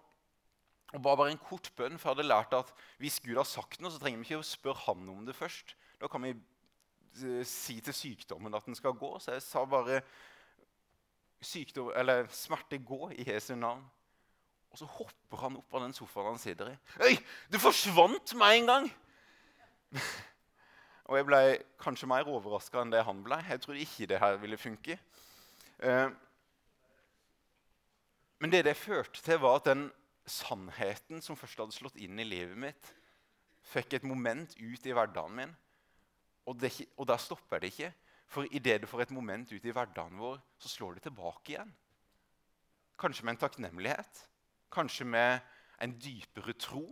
og 0.95 1.03
ba 1.05 1.17
bare 1.19 1.35
en 1.35 1.41
kort 1.41 1.71
bønn. 1.77 1.99
For 1.99 2.11
jeg 2.11 2.19
hadde 2.19 2.29
lært 2.29 2.57
at 2.57 2.73
hvis 3.01 3.21
Gud 3.25 3.37
har 3.41 3.49
sagt 3.49 3.81
noe, 3.81 3.93
så 3.93 4.01
trenger 4.01 4.23
vi 4.23 4.29
ikke 4.29 4.41
å 4.43 4.47
spørre 4.47 4.85
han 4.87 5.09
om 5.13 5.27
det 5.29 5.37
først. 5.37 5.75
Da 6.01 6.11
kan 6.13 6.25
vi 6.25 6.35
uh, 6.37 7.45
si 7.49 7.79
til 7.85 7.97
sykdommen 7.97 8.57
at 8.57 8.69
den 8.69 8.79
skal 8.79 8.97
gå. 8.97 9.15
Så 9.23 9.37
jeg 9.37 9.45
sa 9.45 9.65
bare 9.69 10.03
sykdom, 11.45 11.93
eller 11.97 12.27
smerte 12.35 12.81
gå 12.83 13.13
i 13.15 13.29
Jesu 13.29 13.55
navn. 13.57 13.85
Og 14.79 14.85
så 14.85 14.95
hopper 14.95 15.41
han 15.43 15.57
opp 15.59 15.75
av 15.75 15.83
den 15.83 15.95
sofaen 15.97 16.29
han 16.31 16.37
sitter 16.39 16.69
i. 16.71 16.75
Øy, 17.03 17.17
det 17.51 17.59
forsvant 17.59 18.35
med 18.39 18.59
en 18.61 18.69
gang! 18.69 18.85
Og 21.11 21.17
jeg 21.19 21.27
ble 21.27 21.41
kanskje 21.83 22.07
mer 22.07 22.31
overraska 22.31 22.85
enn 22.85 22.93
det 22.93 23.01
han 23.03 23.25
ble. 23.27 23.41
Jeg 23.49 23.65
trodde 23.65 23.83
ikke 23.83 24.07
det 24.07 24.21
her 24.23 24.39
ville 24.39 24.61
funke. 24.61 24.95
Eh, 25.83 26.15
men 28.39 28.55
det 28.55 28.63
det 28.69 28.77
førte 28.79 29.19
til, 29.19 29.41
var 29.43 29.59
at 29.59 29.67
den 29.73 29.89
sannheten 30.31 31.27
som 31.27 31.41
først 31.41 31.59
hadde 31.59 31.75
slått 31.75 31.99
inn 31.99 32.23
i 32.23 32.29
livet 32.29 32.55
mitt, 32.69 32.95
fikk 33.73 33.99
et 33.99 34.07
moment 34.07 34.55
ut 34.63 34.87
i 34.87 34.95
hverdagen 34.95 35.35
min. 35.43 35.59
Og, 36.47 36.55
det, 36.63 36.71
og 36.95 37.11
der 37.11 37.19
stopper 37.19 37.67
det 37.67 37.75
ikke. 37.75 37.91
For 38.31 38.47
idet 38.55 38.85
det 38.85 38.95
får 38.95 39.09
et 39.09 39.19
moment 39.19 39.51
ut 39.51 39.59
i 39.59 39.75
hverdagen 39.75 40.23
vår, 40.23 40.39
så 40.63 40.71
slår 40.71 41.01
det 41.01 41.09
tilbake 41.11 41.57
igjen. 41.57 41.79
Kanskje 42.95 43.27
med 43.27 43.41
en 43.41 43.47
takknemlighet. 43.49 44.29
Kanskje 44.73 45.07
med 45.09 45.41
en 45.81 45.95
dypere 46.01 46.55
tro. 46.59 46.85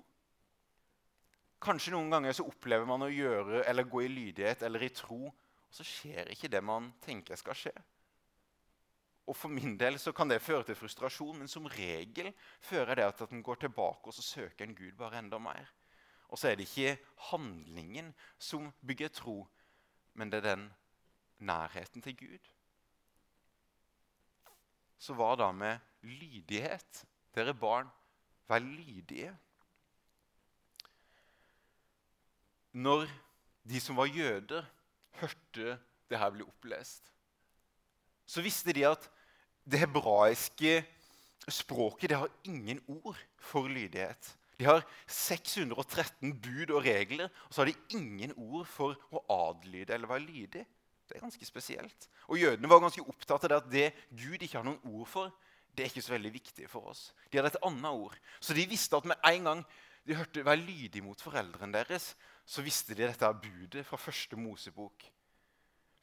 Kanskje 1.63 1.93
noen 1.95 2.13
ganger 2.13 2.37
så 2.37 2.47
opplever 2.47 2.87
man 2.89 3.05
å 3.07 3.13
gjøre 3.13 3.65
eller 3.67 3.89
gå 3.91 4.05
i 4.05 4.13
lydighet 4.13 4.63
eller 4.67 4.85
i 4.87 4.93
tro, 4.95 5.27
og 5.27 5.75
så 5.75 5.85
skjer 5.87 6.31
ikke 6.33 6.51
det 6.53 6.63
man 6.65 6.93
tenker 7.05 7.39
skal 7.41 7.57
skje. 7.59 7.75
Og 9.27 9.35
For 9.35 9.51
min 9.51 9.75
del 9.79 9.99
så 9.99 10.13
kan 10.15 10.31
det 10.31 10.43
føre 10.43 10.69
til 10.69 10.79
frustrasjon, 10.79 11.41
men 11.41 11.51
som 11.51 11.67
regel 11.67 12.31
fører 12.63 12.95
det 12.95 13.09
til 13.17 13.27
at 13.27 13.35
en 13.35 13.43
går 13.43 13.65
tilbake 13.65 14.07
og 14.07 14.15
så 14.15 14.23
søker 14.23 14.65
en 14.65 14.77
Gud 14.77 14.95
bare 14.99 15.19
enda 15.19 15.41
mer. 15.43 15.73
Og 16.31 16.39
så 16.39 16.49
er 16.49 16.59
det 16.59 16.69
ikke 16.69 16.99
handlingen 17.31 18.13
som 18.39 18.71
bygger 18.87 19.11
tro, 19.15 19.41
men 20.15 20.31
det 20.31 20.43
er 20.43 20.55
den 20.55 20.69
nærheten 21.39 22.03
til 22.03 22.17
Gud. 22.17 22.53
Så 24.99 25.15
hva 25.15 25.35
da 25.37 25.51
med 25.53 25.83
lydighet? 26.03 27.05
Dere 27.37 27.53
barn, 27.55 27.91
vær 28.49 28.65
lydige. 28.65 29.35
når 32.77 33.09
de 33.67 33.81
som 33.81 33.97
var 33.97 34.11
jøder, 34.13 34.65
hørte 35.21 35.77
det 36.11 36.19
her 36.21 36.33
bli 36.35 36.45
opplest, 36.45 37.09
så 38.27 38.43
visste 38.45 38.75
de 38.77 38.85
at 38.89 39.07
det 39.67 39.81
hebraiske 39.81 40.83
språket 41.49 42.11
det 42.11 42.19
har 42.19 42.33
ingen 42.45 42.83
ord 42.87 43.19
for 43.39 43.71
lydighet. 43.71 44.33
De 44.59 44.65
har 44.65 44.85
613 45.07 46.33
bud 46.43 46.71
og 46.71 46.85
regler, 46.85 47.29
og 47.49 47.55
så 47.55 47.63
har 47.63 47.71
de 47.71 47.97
ingen 47.99 48.33
ord 48.37 48.67
for 48.69 48.97
å 49.13 49.23
adlyde 49.33 49.95
eller 49.95 50.11
være 50.11 50.27
lydig. 50.27 50.65
Det 51.07 51.17
er 51.17 51.23
ganske 51.23 51.47
spesielt. 51.47 52.09
Og 52.27 52.41
Jødene 52.41 52.69
var 52.69 52.83
ganske 52.83 53.05
opptatt 53.05 53.47
av 53.47 53.51
det 53.53 53.59
at 53.61 53.73
det 53.73 53.87
Gud 54.11 54.43
ikke 54.43 54.59
har 54.59 54.67
noen 54.67 54.83
ord 54.91 55.09
for, 55.09 55.35
det 55.77 55.85
er 55.85 55.91
ikke 55.93 56.05
så 56.07 56.15
veldig 56.15 56.33
viktig 56.33 56.71
for 56.73 56.89
oss. 56.93 57.11
De 57.31 57.39
hadde 57.39 57.53
et 57.53 57.67
annet 57.67 57.91
ord. 57.93 58.17
Så 58.41 58.57
de 58.57 58.65
visste 58.69 58.97
at 58.97 59.09
med 59.09 59.29
en 59.29 59.51
gang 59.51 59.67
de 60.07 60.17
hørte 60.17 60.45
være 60.47 60.63
lydig 60.63 61.03
mot 61.05 61.21
foreldrene 61.21 61.75
deres, 61.75 62.15
så 62.47 62.63
visste 62.63 62.95
de 62.95 63.05
dette 63.05 63.31
budet 63.43 63.85
fra 63.87 63.99
første 64.01 64.39
Mosebok. 64.39 65.05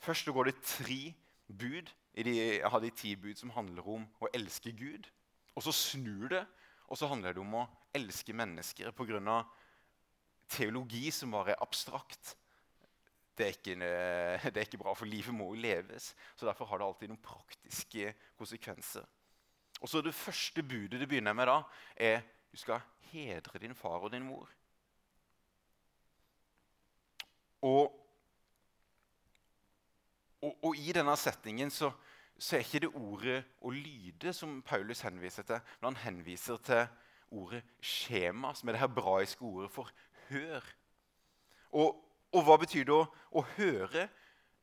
Først 0.04 0.28
går 0.36 0.52
det 0.52 0.62
tre 0.68 1.14
bud 1.48 1.92
de, 2.14 2.62
har 2.62 2.80
de 2.80 2.92
ti 2.94 3.16
bud 3.16 3.40
som 3.40 3.54
handler 3.56 3.88
om 3.90 4.06
å 4.22 4.30
elske 4.36 4.74
Gud. 4.78 5.08
Og 5.58 5.66
så 5.66 5.74
snur 5.74 6.30
det, 6.30 6.44
og 6.88 7.00
så 7.00 7.10
handler 7.10 7.34
det 7.34 7.42
om 7.42 7.56
å 7.58 7.68
elske 7.96 8.34
mennesker 8.34 8.92
pga. 8.92 9.44
teologi 10.50 11.10
som 11.12 11.32
bare 11.32 11.52
er 11.52 11.64
abstrakt. 11.64 12.36
Det 13.38 13.46
er, 13.46 13.56
ikke, 13.58 13.76
det 14.54 14.58
er, 14.58 14.68
ikke, 14.68 14.78
bra, 14.78 14.94
for 14.94 15.06
livet 15.06 15.34
må 15.34 15.56
jo 15.56 15.62
leves. 15.62 16.14
Så 16.36 16.46
Derfor 16.46 16.66
har 16.66 16.78
det 16.78 16.86
alltid 16.86 17.10
noen 17.10 17.24
praktiske 17.24 18.14
konsekvenser. 18.38 19.06
Og 19.84 19.90
så 19.90 20.02
Det 20.02 20.16
første 20.16 20.64
budet 20.64 21.00
det 21.00 21.10
begynner 21.10 21.34
med 21.36 21.50
da, 21.52 21.62
er 21.96 22.22
du 22.52 22.58
skal 22.58 22.80
hedre 23.12 23.60
din 23.60 23.76
far 23.76 24.00
og 24.00 24.12
din 24.12 24.24
mor. 24.24 24.50
Og, 27.62 27.92
og, 30.42 30.64
og 30.64 30.78
i 30.78 30.92
denne 30.96 31.16
settingen 31.20 31.72
så, 31.72 31.92
så, 32.38 32.56
er 32.56 32.64
ikke 32.64 32.80
det 32.80 32.96
ordet 32.96 33.44
'å 33.62 33.72
lyde' 33.72 34.34
som 34.34 34.62
Paulus 34.62 35.02
henviser 35.02 35.44
til, 35.44 35.60
men 35.82 35.96
han 35.96 36.04
henviser 36.04 36.58
til 36.58 36.88
ordet 37.32 37.64
'skjema', 37.82 38.54
som 38.54 38.70
er 38.70 38.74
det 38.74 38.82
hebraiske 38.82 39.42
ordet 39.42 39.72
for 39.72 39.92
'hør'. 40.30 40.74
Og, 41.72 42.06
og 42.32 42.44
hva 42.44 42.58
betyr 42.58 42.84
det 42.84 42.94
å, 42.94 43.06
å, 43.32 43.42
høre? 43.58 44.10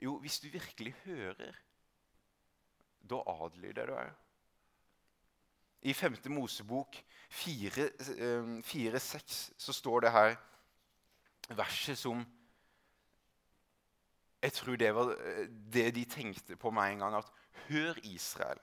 Jo, 0.00 0.16
hvis 0.18 0.40
du 0.40 0.48
virkelig 0.48 0.94
hører, 1.04 1.56
da 3.10 3.20
adlyder 3.26 3.86
du 3.86 3.92
òg. 3.92 4.12
I 5.82 5.92
5. 5.92 6.16
Mosebok 6.28 6.96
4-6 7.30 8.18
eh, 8.20 9.00
så 9.58 9.72
står 9.72 10.00
det 10.00 10.12
her 10.12 10.36
verset 11.48 11.98
som 11.98 12.26
jeg 14.42 14.52
tror 14.52 14.76
det 14.76 14.94
var 14.94 15.12
eh, 15.12 15.46
det 15.72 15.94
de 15.94 16.04
tenkte 16.04 16.56
på 16.56 16.70
med 16.70 16.92
en 16.92 16.98
gang. 16.98 17.16
At 17.16 17.32
hør, 17.68 17.94
Israel, 18.02 18.58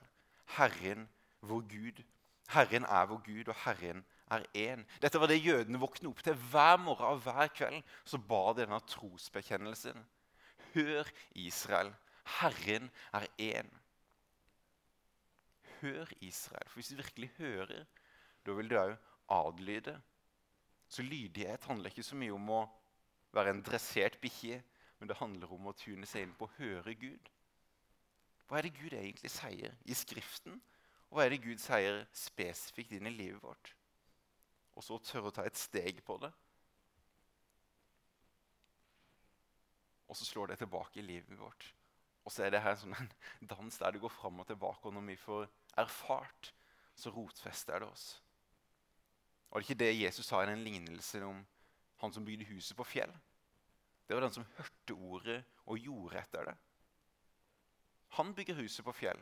Herren 0.56 1.08
vår 1.40 1.60
Gud. 1.70 2.04
Herren 2.48 2.84
er 2.84 3.06
vår 3.06 3.22
Gud, 3.24 3.48
og 3.48 3.54
Herren 3.64 4.04
er 4.30 4.44
én. 4.56 4.84
Dette 5.02 5.20
var 5.20 5.26
det 5.26 5.44
jødene 5.44 5.78
våknet 5.78 6.08
opp 6.10 6.22
til. 6.24 6.34
Hver 6.34 6.76
morgen 6.76 7.04
og 7.06 7.22
hver 7.22 7.46
kveld 7.54 7.82
så 8.04 8.18
ba 8.18 8.52
de 8.52 8.62
denne 8.62 8.80
trosbekjennelsen. 8.80 10.06
Hør, 10.74 11.10
Israel, 11.34 11.92
Herren 12.40 12.90
er 13.12 13.26
én. 13.38 13.68
Hør, 15.80 16.10
Israel. 16.20 16.68
For 16.68 16.80
hvis 16.80 16.92
du 16.92 16.96
virkelig 17.00 17.30
hører, 17.38 17.84
da 18.46 18.56
vil 18.56 18.70
du 18.70 18.78
òg 18.78 18.96
adlyde. 19.28 19.94
Så 20.88 21.02
lydighet 21.02 21.64
handler 21.68 21.90
ikke 21.92 22.06
så 22.06 22.16
mye 22.16 22.34
om 22.34 22.50
å 22.50 22.64
være 23.36 23.52
en 23.52 23.62
dressert 23.62 24.16
bikkje 24.22 24.62
men 24.98 25.10
det 25.10 25.18
handler 25.20 25.52
om 25.54 25.70
å 25.70 25.76
tune 25.78 26.06
seg 26.10 26.26
inn 26.26 26.34
på 26.38 26.48
å 26.48 26.54
høre 26.58 26.94
Gud. 26.98 27.30
Hva 28.48 28.58
er 28.58 28.66
det 28.66 28.78
Gud 28.78 28.96
egentlig 28.96 29.30
sier 29.30 29.76
i 29.86 29.96
Skriften? 29.96 30.58
Og 31.08 31.18
hva 31.18 31.24
er 31.24 31.34
det 31.34 31.42
Gud 31.44 31.60
sier 31.62 32.02
spesifikt 32.16 32.96
inn 32.96 33.08
i 33.08 33.14
livet 33.14 33.40
vårt? 33.42 33.72
Og 34.74 34.84
så 34.84 34.98
tørre 35.02 35.30
å 35.30 35.34
ta 35.34 35.44
et 35.46 35.58
steg 35.58 36.02
på 36.06 36.18
det. 36.22 36.30
Og 40.08 40.16
så 40.16 40.24
slår 40.24 40.52
det 40.52 40.60
tilbake 40.62 41.00
i 41.00 41.06
livet 41.06 41.38
vårt. 41.38 41.66
Og 42.24 42.32
så 42.32 42.44
er 42.44 42.52
det 42.52 42.64
her 42.64 42.76
sånn 42.80 42.96
en 42.98 43.10
dans 43.52 43.80
der 43.80 43.94
det 43.94 44.02
går 44.02 44.12
fram 44.12 44.42
og 44.42 44.48
tilbake. 44.48 44.88
Og 44.88 44.96
når 44.96 45.06
vi 45.12 45.18
får 45.20 45.46
erfart, 45.78 46.52
så 46.98 47.12
rotfester 47.14 47.80
det 47.80 47.88
oss. 47.88 48.06
Var 49.48 49.60
det 49.60 49.68
ikke 49.68 49.80
det 49.80 49.92
Jesus 49.96 50.26
sa 50.28 50.42
i 50.42 50.50
den 50.50 50.64
lignelsen 50.64 51.24
om 51.24 51.40
han 52.02 52.12
som 52.12 52.26
bygde 52.26 52.48
huset 52.50 52.76
på 52.76 52.86
fjell? 52.86 53.12
Det 54.06 54.16
var 54.16 54.24
den 54.24 54.34
som 54.34 54.46
hørte 54.56 54.96
ordet 54.96 55.38
og 55.68 55.78
gjorde 55.78 56.20
etter 56.20 56.50
det. 56.50 56.56
Han 58.16 58.32
bygger 58.34 58.60
huset 58.62 58.84
på 58.84 58.94
fjell. 58.96 59.20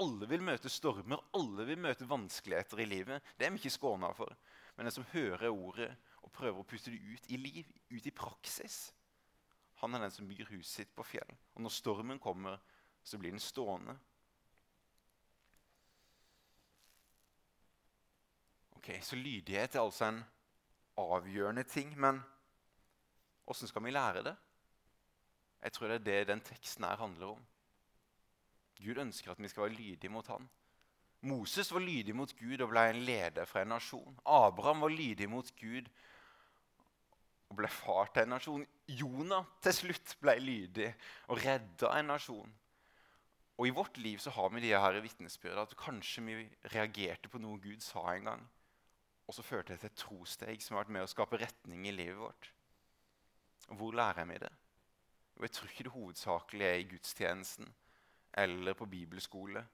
Alle 0.00 0.26
vil 0.26 0.42
møte 0.42 0.70
stormer, 0.72 1.20
alle 1.36 1.66
vil 1.68 1.78
møte 1.78 2.08
vanskeligheter 2.08 2.80
i 2.82 2.88
livet. 2.88 3.22
Det 3.38 3.46
er 3.46 3.52
vi 3.54 3.60
ikke 3.62 3.76
skåna 3.76 4.10
for. 4.16 4.32
Men 4.74 4.88
den 4.88 4.94
som 4.96 5.06
hører 5.12 5.52
ordet 5.52 5.90
og 6.24 6.32
prøver 6.34 6.60
å 6.60 6.66
putte 6.66 6.90
det 6.90 6.98
ut 6.98 7.28
i 7.30 7.38
liv, 7.38 7.68
ut 7.92 8.06
i 8.08 8.14
praksis, 8.16 8.88
han 9.82 9.94
er 9.94 10.06
den 10.06 10.14
som 10.14 10.26
bygger 10.26 10.50
huset 10.54 10.80
sitt 10.80 10.94
på 10.96 11.04
fjell. 11.06 11.30
Og 11.54 11.62
når 11.62 11.76
stormen 11.76 12.18
kommer, 12.22 12.58
så 13.04 13.20
blir 13.20 13.34
den 13.34 13.42
stående. 13.42 13.98
Ok, 18.84 18.98
Så 19.00 19.16
lydighet 19.16 19.74
er 19.74 19.80
altså 19.80 20.04
en 20.04 20.24
avgjørende 21.00 21.62
ting. 21.64 21.94
Men 21.96 22.20
åssen 23.46 23.68
skal 23.68 23.84
vi 23.84 23.90
lære 23.90 24.22
det? 24.22 24.34
Jeg 25.62 25.72
tror 25.72 25.88
det 25.88 25.94
er 25.94 26.04
det 26.04 26.26
den 26.28 26.40
teksten 26.44 26.84
her 26.84 26.96
handler 26.96 27.26
om. 27.26 27.46
Gud 28.76 28.98
ønsker 29.00 29.30
at 29.32 29.40
vi 29.40 29.48
skal 29.48 29.62
være 29.62 29.78
lydige 29.78 30.10
mot 30.12 30.26
han. 30.26 30.48
Moses 31.20 31.72
var 31.72 31.80
lydig 31.80 32.16
mot 32.16 32.34
Gud 32.36 32.60
og 32.60 32.68
ble 32.68 32.82
en 32.90 33.00
leder 33.06 33.48
for 33.48 33.62
en 33.62 33.72
nasjon. 33.72 34.18
Abraham 34.26 34.84
var 34.84 34.92
lydig 34.92 35.30
mot 35.30 35.48
Gud 35.56 35.88
og 37.48 37.56
ble 37.56 37.68
far 37.68 38.10
til 38.12 38.26
en 38.26 38.34
nasjon. 38.36 38.66
Jonah 38.88 39.46
til 39.62 39.72
slutt 39.72 40.16
ble 40.20 40.34
lydig 40.40 40.90
og 41.28 41.40
redda 41.40 41.94
en 41.98 42.12
nasjon. 42.12 42.52
Og 43.56 43.66
I 43.66 43.72
vårt 43.72 43.96
liv 43.96 44.18
så 44.18 44.30
har 44.30 44.52
vi 44.52 44.60
de 44.60 44.76
her 44.76 45.00
vitnesbyrdene 45.00 45.64
at 45.64 45.76
kanskje 45.78 46.26
vi 46.26 46.44
reagerte 46.74 47.32
på 47.32 47.40
noe 47.40 47.56
Gud 47.62 47.80
sa 47.80 48.04
en 48.12 48.28
gang. 48.28 48.44
Og 49.26 49.34
så 49.34 49.42
førte 49.42 49.72
det 49.72 49.80
til 49.80 49.90
et 49.90 50.00
trosteg 50.00 50.62
som 50.62 50.76
har 50.76 50.84
vært 50.84 50.94
med 50.96 51.06
å 51.06 51.10
skape 51.10 51.40
retning 51.40 51.86
i 51.88 51.94
livet 51.94 52.20
vårt. 52.20 52.50
Og 53.70 53.76
Hvor 53.80 53.96
lærer 53.96 54.22
jeg 54.22 54.28
meg 54.28 54.40
det? 54.44 54.52
Jo, 55.34 55.42
Jeg 55.42 55.50
tror 55.50 55.70
ikke 55.70 55.84
det 55.84 55.92
hovedsakelig 55.92 56.66
er 56.66 56.80
i 56.80 56.88
gudstjenesten 56.90 57.74
eller 58.44 58.74
på 58.74 58.86
bibelskole. 58.86 59.64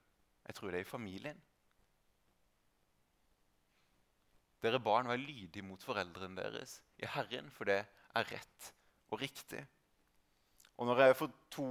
Jeg 0.46 0.54
tror 0.54 0.70
det 0.70 0.80
er 0.80 0.86
i 0.86 0.92
familien. 0.92 1.42
Dere 4.62 4.80
barn, 4.80 5.08
vær 5.08 5.16
lydige 5.16 5.64
mot 5.64 5.82
foreldrene 5.82 6.36
deres 6.36 6.82
i 7.00 7.08
Herren, 7.08 7.50
for 7.50 7.64
det 7.64 7.80
er 7.80 8.32
rett 8.32 8.72
og 9.10 9.20
riktig. 9.22 9.62
Og 10.76 10.86
når 10.86 11.00
jeg 11.00 11.16
for 11.16 11.32
to 11.52 11.64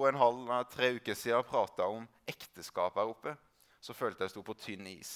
og 0.00 0.08
en 0.08 0.20
halv, 0.20 0.48
tre 0.72 0.94
uker 0.96 1.14
siden 1.16 1.44
prata 1.44 1.86
om 1.88 2.08
ekteskap 2.28 2.96
her 2.96 3.12
oppe, 3.12 3.36
så 3.80 3.94
følte 3.96 4.22
jeg 4.22 4.30
jeg 4.30 4.34
sto 4.34 4.42
på 4.46 4.56
tynn 4.60 4.86
is. 4.86 5.12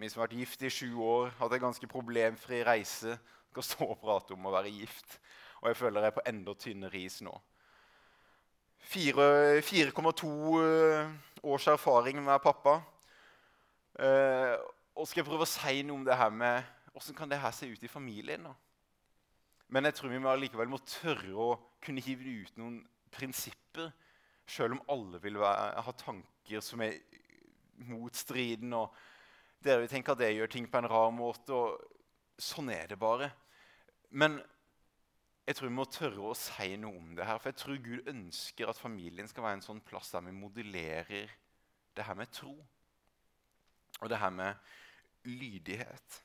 Vi 0.00 0.08
som 0.08 0.22
har 0.22 0.30
vært 0.30 0.38
gift 0.38 0.62
i 0.64 0.70
sju 0.72 0.94
år, 1.04 1.34
hadde 1.36 1.58
en 1.58 1.66
ganske 1.66 1.88
problemfri 1.90 2.62
reise. 2.64 3.18
Skal 3.50 3.66
stå 3.66 3.88
og 3.92 3.98
prate 4.00 4.32
om 4.32 4.46
å 4.48 4.52
være 4.54 4.72
gift. 4.72 5.18
Og 5.60 5.68
jeg 5.68 5.76
føler 5.76 6.06
jeg 6.06 6.12
er 6.12 6.16
på 6.16 6.24
enda 6.30 6.54
tynnere 6.56 7.02
is 7.02 7.18
nå. 7.26 7.34
4,2 8.88 10.30
eh, 10.62 11.10
års 11.44 11.66
erfaring 11.68 12.22
med 12.24 12.40
pappa. 12.40 12.78
Eh, 14.00 14.56
og 14.96 15.04
skal 15.04 15.20
jeg 15.20 15.28
prøve 15.28 15.44
å 15.44 15.52
si 15.52 15.82
noe 15.84 16.00
om 16.00 16.08
det 16.08 16.16
her 16.16 16.32
med 16.32 16.76
Hvordan 16.90 17.16
kan 17.20 17.30
det 17.30 17.38
her 17.38 17.52
se 17.54 17.68
ut 17.68 17.84
i 17.84 17.92
familien? 17.92 18.48
da? 18.48 18.54
Men 19.68 19.84
jeg 19.86 19.94
tror 19.98 20.10
vi 20.10 20.18
må 20.18 20.32
likevel 20.34 20.72
må 20.72 20.80
tørre 20.82 21.36
å 21.36 21.50
kunne 21.84 22.02
hive 22.02 22.40
ut 22.40 22.56
noen 22.58 22.80
prinsipper, 23.14 23.92
selv 24.48 24.74
om 24.74 24.82
alle 24.90 25.20
vil 25.22 25.38
være, 25.38 25.84
ha 25.86 25.92
tanker 25.94 26.64
som 26.64 26.82
er 26.82 26.96
motstridende. 27.86 28.80
og 28.80 29.09
Dere 29.60 29.82
vil 29.82 29.90
tenke 29.92 30.14
at 30.14 30.22
jeg 30.24 30.38
gjør 30.38 30.52
ting 30.54 30.66
på 30.72 30.80
en 30.80 30.88
rar 30.88 31.10
måte. 31.12 31.52
og 31.52 32.40
Sånn 32.40 32.70
er 32.72 32.88
det 32.88 32.96
bare. 33.00 33.28
Men 34.10 34.38
jeg 35.44 35.56
tror 35.56 35.68
vi 35.68 35.76
må 35.76 35.84
tørre 35.92 36.30
å 36.30 36.36
si 36.38 36.76
noe 36.80 36.96
om 36.96 37.12
det 37.18 37.26
her. 37.28 37.40
For 37.40 37.52
jeg 37.52 37.60
tror 37.60 37.82
Gud 37.84 38.08
ønsker 38.08 38.70
at 38.70 38.80
familien 38.80 39.28
skal 39.28 39.44
være 39.44 39.58
en 39.58 39.66
sånn 39.66 39.82
plass 39.84 40.14
der 40.14 40.24
vi 40.24 40.32
modellerer 40.36 41.34
det 41.96 42.06
her 42.06 42.16
med 42.16 42.32
tro. 42.32 42.54
Og 44.00 44.08
det 44.08 44.20
her 44.22 44.32
med 44.32 44.56
lydighet. 45.28 46.20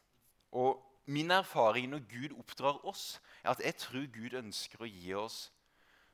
Og 0.55 0.79
min 1.11 1.35
erfaring 1.35 1.89
når 1.91 2.05
Gud 2.07 2.37
oppdrar 2.39 2.79
oss, 2.87 3.19
er 3.43 3.51
at 3.51 3.65
jeg 3.65 3.75
tror 3.83 4.07
Gud 4.15 4.37
ønsker 4.39 4.81
å 4.85 4.89
gi 4.89 5.11
oss 5.19 5.49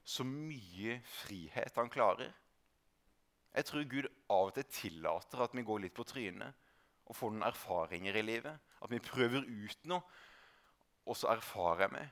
så 0.01 0.25
mye 0.25 0.97
frihet 1.21 1.77
han 1.77 1.93
klarer. 1.93 2.33
Jeg 3.53 3.67
tror 3.67 3.85
Gud 3.85 4.09
av 4.31 4.49
og 4.49 4.55
til 4.57 4.67
tillater 4.73 5.45
at 5.45 5.53
vi 5.53 5.67
går 5.67 5.85
litt 5.85 5.93
på 5.93 6.07
trynet 6.07 6.57
og 7.07 7.17
får 7.17 7.33
noen 7.33 7.47
erfaringer 7.47 8.19
i 8.19 8.25
livet. 8.25 8.71
At 8.81 8.91
vi 8.91 9.01
prøver 9.03 9.45
ut 9.45 9.89
noe, 9.89 10.01
og 11.05 11.17
så 11.17 11.31
erfarer 11.33 11.91
vi. 11.93 12.03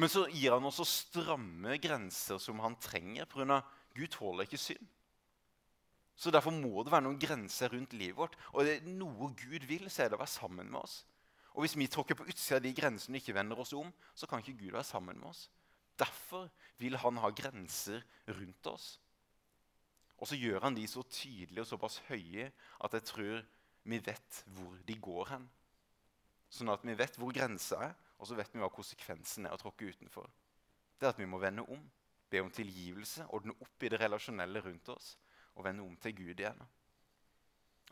Men 0.00 0.08
så 0.08 0.24
gir 0.32 0.54
han 0.54 0.64
også 0.64 0.86
stramme 0.88 1.76
grenser 1.82 2.40
som 2.40 2.60
han 2.64 2.78
trenger. 2.80 3.28
Pga. 3.28 3.60
Gud 3.92 4.08
tåler 4.14 4.48
ikke 4.48 4.60
synd. 4.60 4.86
Så 6.16 6.30
Derfor 6.30 6.54
må 6.54 6.84
det 6.84 6.92
være 6.92 7.04
noen 7.08 7.20
grenser 7.20 7.72
rundt 7.72 7.92
livet 7.96 8.16
vårt. 8.16 8.36
Og 8.52 8.64
det 8.64 8.78
er 8.78 8.88
noe 8.88 9.32
Gud 9.36 9.66
vil, 9.68 9.88
så 9.90 10.04
er 10.04 10.12
det 10.12 10.16
å 10.16 10.22
være 10.22 10.32
sammen 10.32 10.70
med 10.70 10.80
oss. 10.80 11.02
Og 11.52 11.64
Hvis 11.64 11.76
vi 11.76 11.88
tråkker 11.90 12.16
på 12.16 12.24
utsida 12.24 12.60
av 12.60 12.64
de 12.64 12.72
grensene 12.72 13.18
og 13.18 13.20
ikke 13.20 13.36
vender 13.36 13.60
oss 13.60 13.74
om, 13.76 13.90
så 14.14 14.26
kan 14.26 14.40
ikke 14.40 14.56
Gud 14.56 14.72
være 14.72 14.88
sammen 14.88 15.18
med 15.20 15.28
oss. 15.28 15.48
Derfor 15.98 16.48
vil 16.80 16.96
han 16.96 17.20
ha 17.20 17.28
grenser 17.28 18.04
rundt 18.28 18.66
oss. 18.66 18.86
Og 20.22 20.30
så 20.30 20.38
gjør 20.38 20.62
han 20.64 20.76
de 20.76 20.86
så 20.88 21.02
tydelige 21.02 21.64
og 21.64 21.68
såpass 21.68 21.98
høye 22.08 22.48
at 22.84 22.94
jeg 22.96 23.04
tror 23.10 23.42
vi 23.82 23.98
vet 23.98 24.42
hvor 24.54 24.76
de 24.86 24.96
går 25.02 25.32
hen. 25.34 25.48
Sånn 26.52 26.70
at 26.72 26.84
vi 26.84 26.94
vet 26.98 27.16
hvor 27.18 27.32
grensa 27.34 27.80
er, 27.88 27.96
og 28.20 28.28
så 28.28 28.36
vet 28.38 28.52
vi 28.52 28.60
hva 28.62 28.70
konsekvensen 28.72 29.48
er 29.48 29.56
å 29.56 29.60
tråkke 29.60 29.88
utenfor. 29.90 30.28
Det 30.98 31.08
er 31.08 31.14
at 31.14 31.20
vi 31.20 31.26
må 31.26 31.40
vende 31.42 31.64
om, 31.66 31.80
be 32.30 32.42
om 32.44 32.52
tilgivelse, 32.52 33.26
ordne 33.34 33.56
opp 33.60 33.84
i 33.84 33.90
det 33.92 33.98
relasjonelle 34.00 34.62
rundt 34.64 34.92
oss 34.94 35.16
og 35.56 35.66
vende 35.66 35.84
om 35.84 35.96
til 36.00 36.14
Gud 36.16 36.38
igjen. 36.38 36.62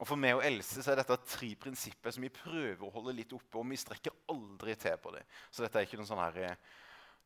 Og 0.00 0.08
For 0.08 0.16
meg 0.16 0.38
og 0.38 0.44
Else 0.46 0.80
så 0.80 0.92
er 0.92 1.00
dette 1.02 1.16
tre 1.28 1.50
prinsipper 1.60 2.14
som 2.14 2.24
vi 2.24 2.32
prøver 2.32 2.86
å 2.86 2.92
holde 2.94 3.12
litt 3.18 3.34
oppe. 3.36 3.58
Og 3.60 3.66
vi 3.68 3.76
strekker 3.76 4.14
aldri 4.32 4.76
til 4.80 4.96
på 5.02 5.12
det. 5.12 5.26
Så 5.52 5.64
dette 5.64 5.76
er 5.76 5.84
ikke 5.84 5.98
noen 6.00 6.08
sånn 6.08 6.22
her, 6.22 6.38
eh, 6.40 6.56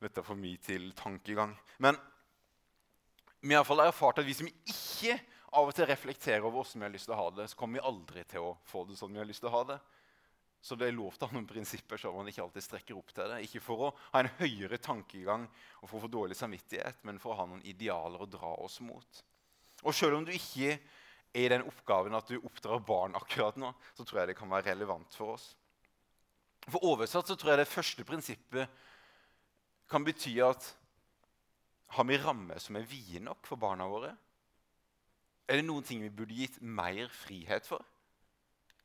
dette 0.03 0.21
er 0.21 0.27
for 0.27 0.41
mye 0.41 0.59
til 0.59 0.89
tankegang. 0.99 1.55
Men 1.79 2.01
vi 3.45 3.55
har 3.55 3.85
erfart 3.85 4.19
at 4.19 4.27
hvis 4.27 4.43
vi 4.43 4.51
ikke 4.67 5.21
av 5.55 5.71
og 5.71 5.77
til 5.77 5.87
reflekterer 5.89 6.45
over 6.45 6.65
åssen 6.65 6.83
vi 6.83 6.87
har 6.89 6.95
lyst 6.95 7.09
til 7.09 7.15
å 7.17 7.21
ha 7.21 7.29
det, 7.35 7.47
så 7.51 7.59
kommer 7.59 7.79
vi 7.79 7.89
aldri 7.89 8.25
til 8.29 8.49
å 8.49 8.57
få 8.67 8.85
det 8.89 8.97
sånn 8.99 9.13
vi 9.15 9.21
har 9.23 9.29
lyst 9.29 9.45
til 9.45 9.51
å 9.53 9.55
ha 9.55 9.63
det. 9.69 9.79
Så 10.65 10.79
det 10.81 10.89
er 10.89 10.97
lov 10.97 11.13
til 11.15 11.27
å 11.27 11.29
ha 11.29 11.37
noen 11.37 11.49
prinsipper 11.49 12.01
så 12.01 12.11
man 12.15 12.29
ikke 12.31 12.41
alltid 12.47 12.65
strekker 12.65 12.97
opp 12.97 13.11
til 13.13 13.29
det. 13.29 13.43
Ikke 13.45 13.61
for 13.61 13.87
å 13.87 13.91
ha 14.15 14.23
en 14.23 14.31
høyere 14.39 14.79
tankegang 14.81 15.45
og 15.83 15.89
for 15.91 15.99
å 15.99 16.05
få 16.07 16.11
dårlig 16.15 16.39
samvittighet, 16.39 17.03
men 17.05 17.21
for 17.21 17.35
å 17.35 17.39
ha 17.43 17.47
noen 17.51 17.65
idealer 17.69 18.25
å 18.25 18.31
dra 18.33 18.55
oss 18.65 18.79
mot. 18.81 19.21
Og 19.85 19.93
selv 19.93 20.17
om 20.17 20.25
du 20.25 20.33
ikke 20.33 20.73
er 20.73 21.45
i 21.45 21.51
den 21.53 21.67
oppgaven 21.69 22.17
at 22.17 22.31
du 22.31 22.39
oppdrar 22.39 22.81
barn 22.87 23.19
akkurat 23.19 23.59
nå, 23.61 23.75
så 23.93 24.07
tror 24.07 24.23
jeg 24.23 24.33
det 24.33 24.39
kan 24.39 24.49
være 24.51 24.71
relevant 24.71 25.19
for 25.19 25.35
oss. 25.35 25.51
For 26.65 26.81
oversatt 26.89 27.29
så 27.29 27.37
tror 27.37 27.53
jeg 27.53 27.61
det 27.61 27.69
første 27.69 28.09
prinsippet 28.09 28.81
kan 29.93 30.07
bety 30.07 30.39
at 30.41 30.71
har 31.95 32.07
vi 32.09 32.17
rammer 32.19 32.63
som 32.63 32.81
er 32.81 32.89
vide 32.89 33.21
nok 33.23 33.45
for 33.47 33.61
barna 33.61 33.85
våre? 33.91 34.15
Er 35.45 35.61
det 35.61 35.67
noen 35.67 35.85
ting 35.85 36.01
vi 36.01 36.13
burde 36.13 36.37
gitt 36.37 36.61
mer 36.63 37.11
frihet 37.13 37.67
for? 37.69 37.85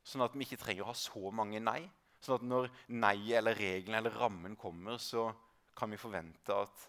Sånn 0.04 0.24
at 0.24 0.34
vi 0.36 0.44
ikke 0.44 0.60
trenger 0.60 0.84
å 0.84 0.90
ha 0.90 0.96
så 0.96 1.30
mange 1.32 1.60
nei. 1.62 1.80
Sånn 2.20 2.40
at 2.40 2.44
når 2.44 2.68
nei 3.00 3.32
eller 3.36 3.56
regelen 3.56 3.96
eller 3.96 4.16
rammen 4.20 4.56
kommer, 4.60 4.98
så 5.00 5.30
kan 5.76 5.92
vi 5.92 6.00
forvente 6.00 6.52
at 6.52 6.86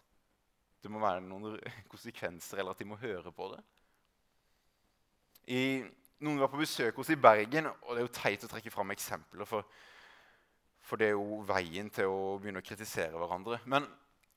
det 0.82 0.92
må 0.92 1.00
være 1.00 1.24
noen 1.24 1.56
konsekvenser, 1.92 2.60
eller 2.60 2.76
at 2.76 2.82
de 2.82 2.90
må 2.90 3.00
høre 3.00 3.32
på 3.36 3.52
det. 3.54 3.62
I, 5.52 5.62
noen 6.22 6.42
var 6.42 6.52
på 6.52 6.60
besøk 6.62 7.00
hos 7.00 7.12
i 7.14 7.20
Bergen, 7.20 7.70
og 7.72 7.94
det 7.94 8.02
er 8.02 8.06
jo 8.06 8.16
teit 8.18 8.46
å 8.46 8.52
trekke 8.52 8.74
fram 8.74 8.92
eksempler. 8.94 9.48
For, 9.48 9.66
for 10.84 11.00
det 11.00 11.12
er 11.12 11.16
jo 11.16 11.42
veien 11.48 11.90
til 11.94 12.12
å 12.12 12.38
begynne 12.42 12.62
å 12.64 12.66
kritisere 12.66 13.16
hverandre. 13.16 13.62
Men 13.72 13.88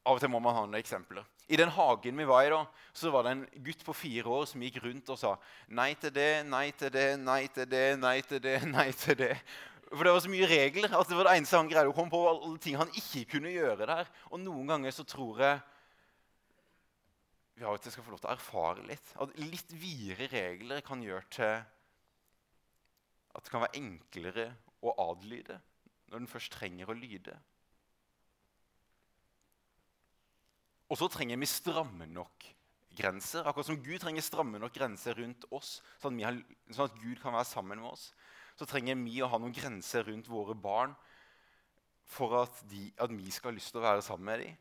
av 0.04 0.16
og 0.16 0.22
til 0.22 0.30
må 0.32 0.40
man 0.44 0.56
ha 0.56 0.64
noen 0.66 0.78
eksempler. 0.78 1.26
I 1.48 1.58
den 1.60 1.68
hagen 1.68 2.16
vi 2.16 2.24
var 2.24 2.46
i, 2.46 2.50
da, 2.52 2.62
så 2.96 3.10
var 3.12 3.26
det 3.26 3.34
en 3.34 3.44
gutt 3.66 3.84
på 3.84 3.92
fire 3.96 4.30
år 4.32 4.46
som 4.48 4.62
gikk 4.64 4.78
rundt 4.84 5.10
og 5.12 5.18
sa 5.20 5.34
nei 5.68 5.90
til 6.00 6.12
det, 6.14 6.46
nei 6.48 6.70
til 6.72 6.92
det, 6.94 7.08
nei 7.20 7.42
til 7.52 7.68
det, 7.68 7.84
nei 8.00 8.16
til 8.24 8.40
det, 8.44 8.56
nei 8.76 8.88
til 8.96 9.18
det. 9.20 9.34
For 9.90 10.06
det 10.06 10.14
var 10.14 10.24
så 10.24 10.32
mye 10.32 10.48
regler 10.48 10.96
at 10.96 11.10
det 11.10 11.18
var 11.18 11.28
det 11.28 11.36
eneste 11.36 11.60
han 11.60 11.68
greide 11.70 11.92
å 11.92 11.94
komme 11.96 12.10
på. 12.10 12.22
var 12.24 12.40
alle 12.40 12.58
ting 12.62 12.78
han 12.80 12.90
ikke 12.96 13.36
kunne 13.36 13.52
gjøre 13.52 13.86
der. 13.86 14.08
Og 14.32 14.40
noen 14.42 14.72
ganger 14.72 14.94
så 14.96 15.04
tror 15.06 15.42
jeg 15.44 15.60
vi 17.54 17.62
har 17.62 17.76
at 17.76 17.84
jeg 17.86 17.94
skal 17.94 18.02
få 18.02 18.14
lov 18.16 18.22
til 18.22 18.32
å 18.32 18.34
erfare 18.34 18.86
litt. 18.88 19.12
At 19.22 19.36
litt 19.38 19.70
videre 19.78 20.26
regler 20.32 20.82
kan 20.86 21.02
gjøre 21.04 21.28
til 21.36 21.54
at 23.34 23.44
det 23.44 23.52
kan 23.52 23.62
være 23.62 23.78
enklere 23.78 24.48
å 24.82 24.94
adlyde 25.10 25.60
når 26.10 26.20
den 26.20 26.30
først 26.30 26.54
trenger 26.54 26.90
å 26.90 26.96
lyde. 26.98 27.36
Og 30.92 31.00
så 31.00 31.08
trenger 31.08 31.40
vi 31.40 31.48
stramme 31.48 32.06
nok 32.10 32.44
grenser. 32.94 33.46
Akkurat 33.46 33.66
som 33.66 33.80
Gud 33.82 33.98
trenger 34.02 34.24
stramme 34.24 34.60
nok 34.62 34.74
grenser 34.74 35.16
rundt 35.18 35.46
oss, 35.54 35.78
sånn 36.02 36.20
at, 36.20 36.28
har, 36.28 36.40
sånn 36.70 36.90
at, 36.90 37.00
Gud 37.02 37.20
kan 37.22 37.34
være 37.34 37.48
sammen 37.48 37.80
med 37.82 37.90
oss, 37.90 38.10
så 38.58 38.68
trenger 38.70 38.98
vi 39.00 39.18
å 39.22 39.30
ha 39.32 39.40
noen 39.40 39.54
grenser 39.54 40.06
rundt 40.06 40.30
våre 40.30 40.54
barn 40.54 40.94
for 42.06 42.36
at, 42.44 42.60
de, 42.70 42.86
at 43.00 43.10
vi 43.10 43.32
skal 43.32 43.50
ha 43.50 43.56
lyst 43.56 43.72
til 43.74 43.80
å 43.80 43.86
være 43.88 44.04
sammen 44.04 44.28
med 44.28 44.44
dem. 44.44 44.60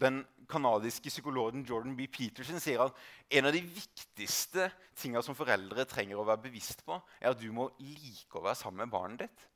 Den 0.00 0.22
kanadiske 0.48 1.12
psykologen 1.12 1.66
Jordan 1.68 1.92
B. 1.94 2.06
Peterson 2.08 2.58
sier 2.62 2.80
at 2.86 2.96
en 3.36 3.50
av 3.50 3.52
de 3.52 3.60
viktigste 3.60 4.70
tingene 4.96 5.22
som 5.22 5.36
foreldre 5.36 5.84
trenger 5.84 6.18
å 6.18 6.24
være 6.24 6.46
bevisst 6.46 6.80
på, 6.86 6.96
er 7.20 7.34
at 7.34 7.40
du 7.40 7.50
må 7.52 7.68
like 7.84 8.32
å 8.32 8.46
være 8.46 8.56
sammen 8.62 8.86
med 8.86 8.94
barnet 8.94 9.26
ditt. 9.26 9.46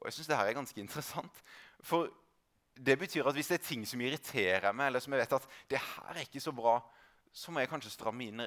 Og 0.00 0.08
jeg 0.08 0.18
synes 0.18 0.32
det 0.32 0.40
her 0.40 0.50
er 0.50 0.58
ganske 0.58 0.82
interessant. 0.82 1.38
For 1.86 2.10
det 2.76 2.98
betyr 3.00 3.28
at 3.28 3.36
hvis 3.36 3.48
det 3.50 3.58
er 3.58 3.64
ting 3.64 3.86
som 3.88 4.02
irriterer 4.04 4.74
meg, 4.76 4.90
eller 4.90 5.02
som 5.02 5.14
jeg 5.14 5.22
vet 5.24 5.34
at 5.38 5.48
det 5.70 5.80
her 5.80 6.12
er 6.12 6.24
ikke 6.26 6.42
så 6.44 6.52
bra, 6.56 6.76
så 7.36 7.52
må 7.52 7.60
jeg 7.60 7.68
kanskje 7.68 7.92
stramme 7.92 8.24
inn 8.24 8.44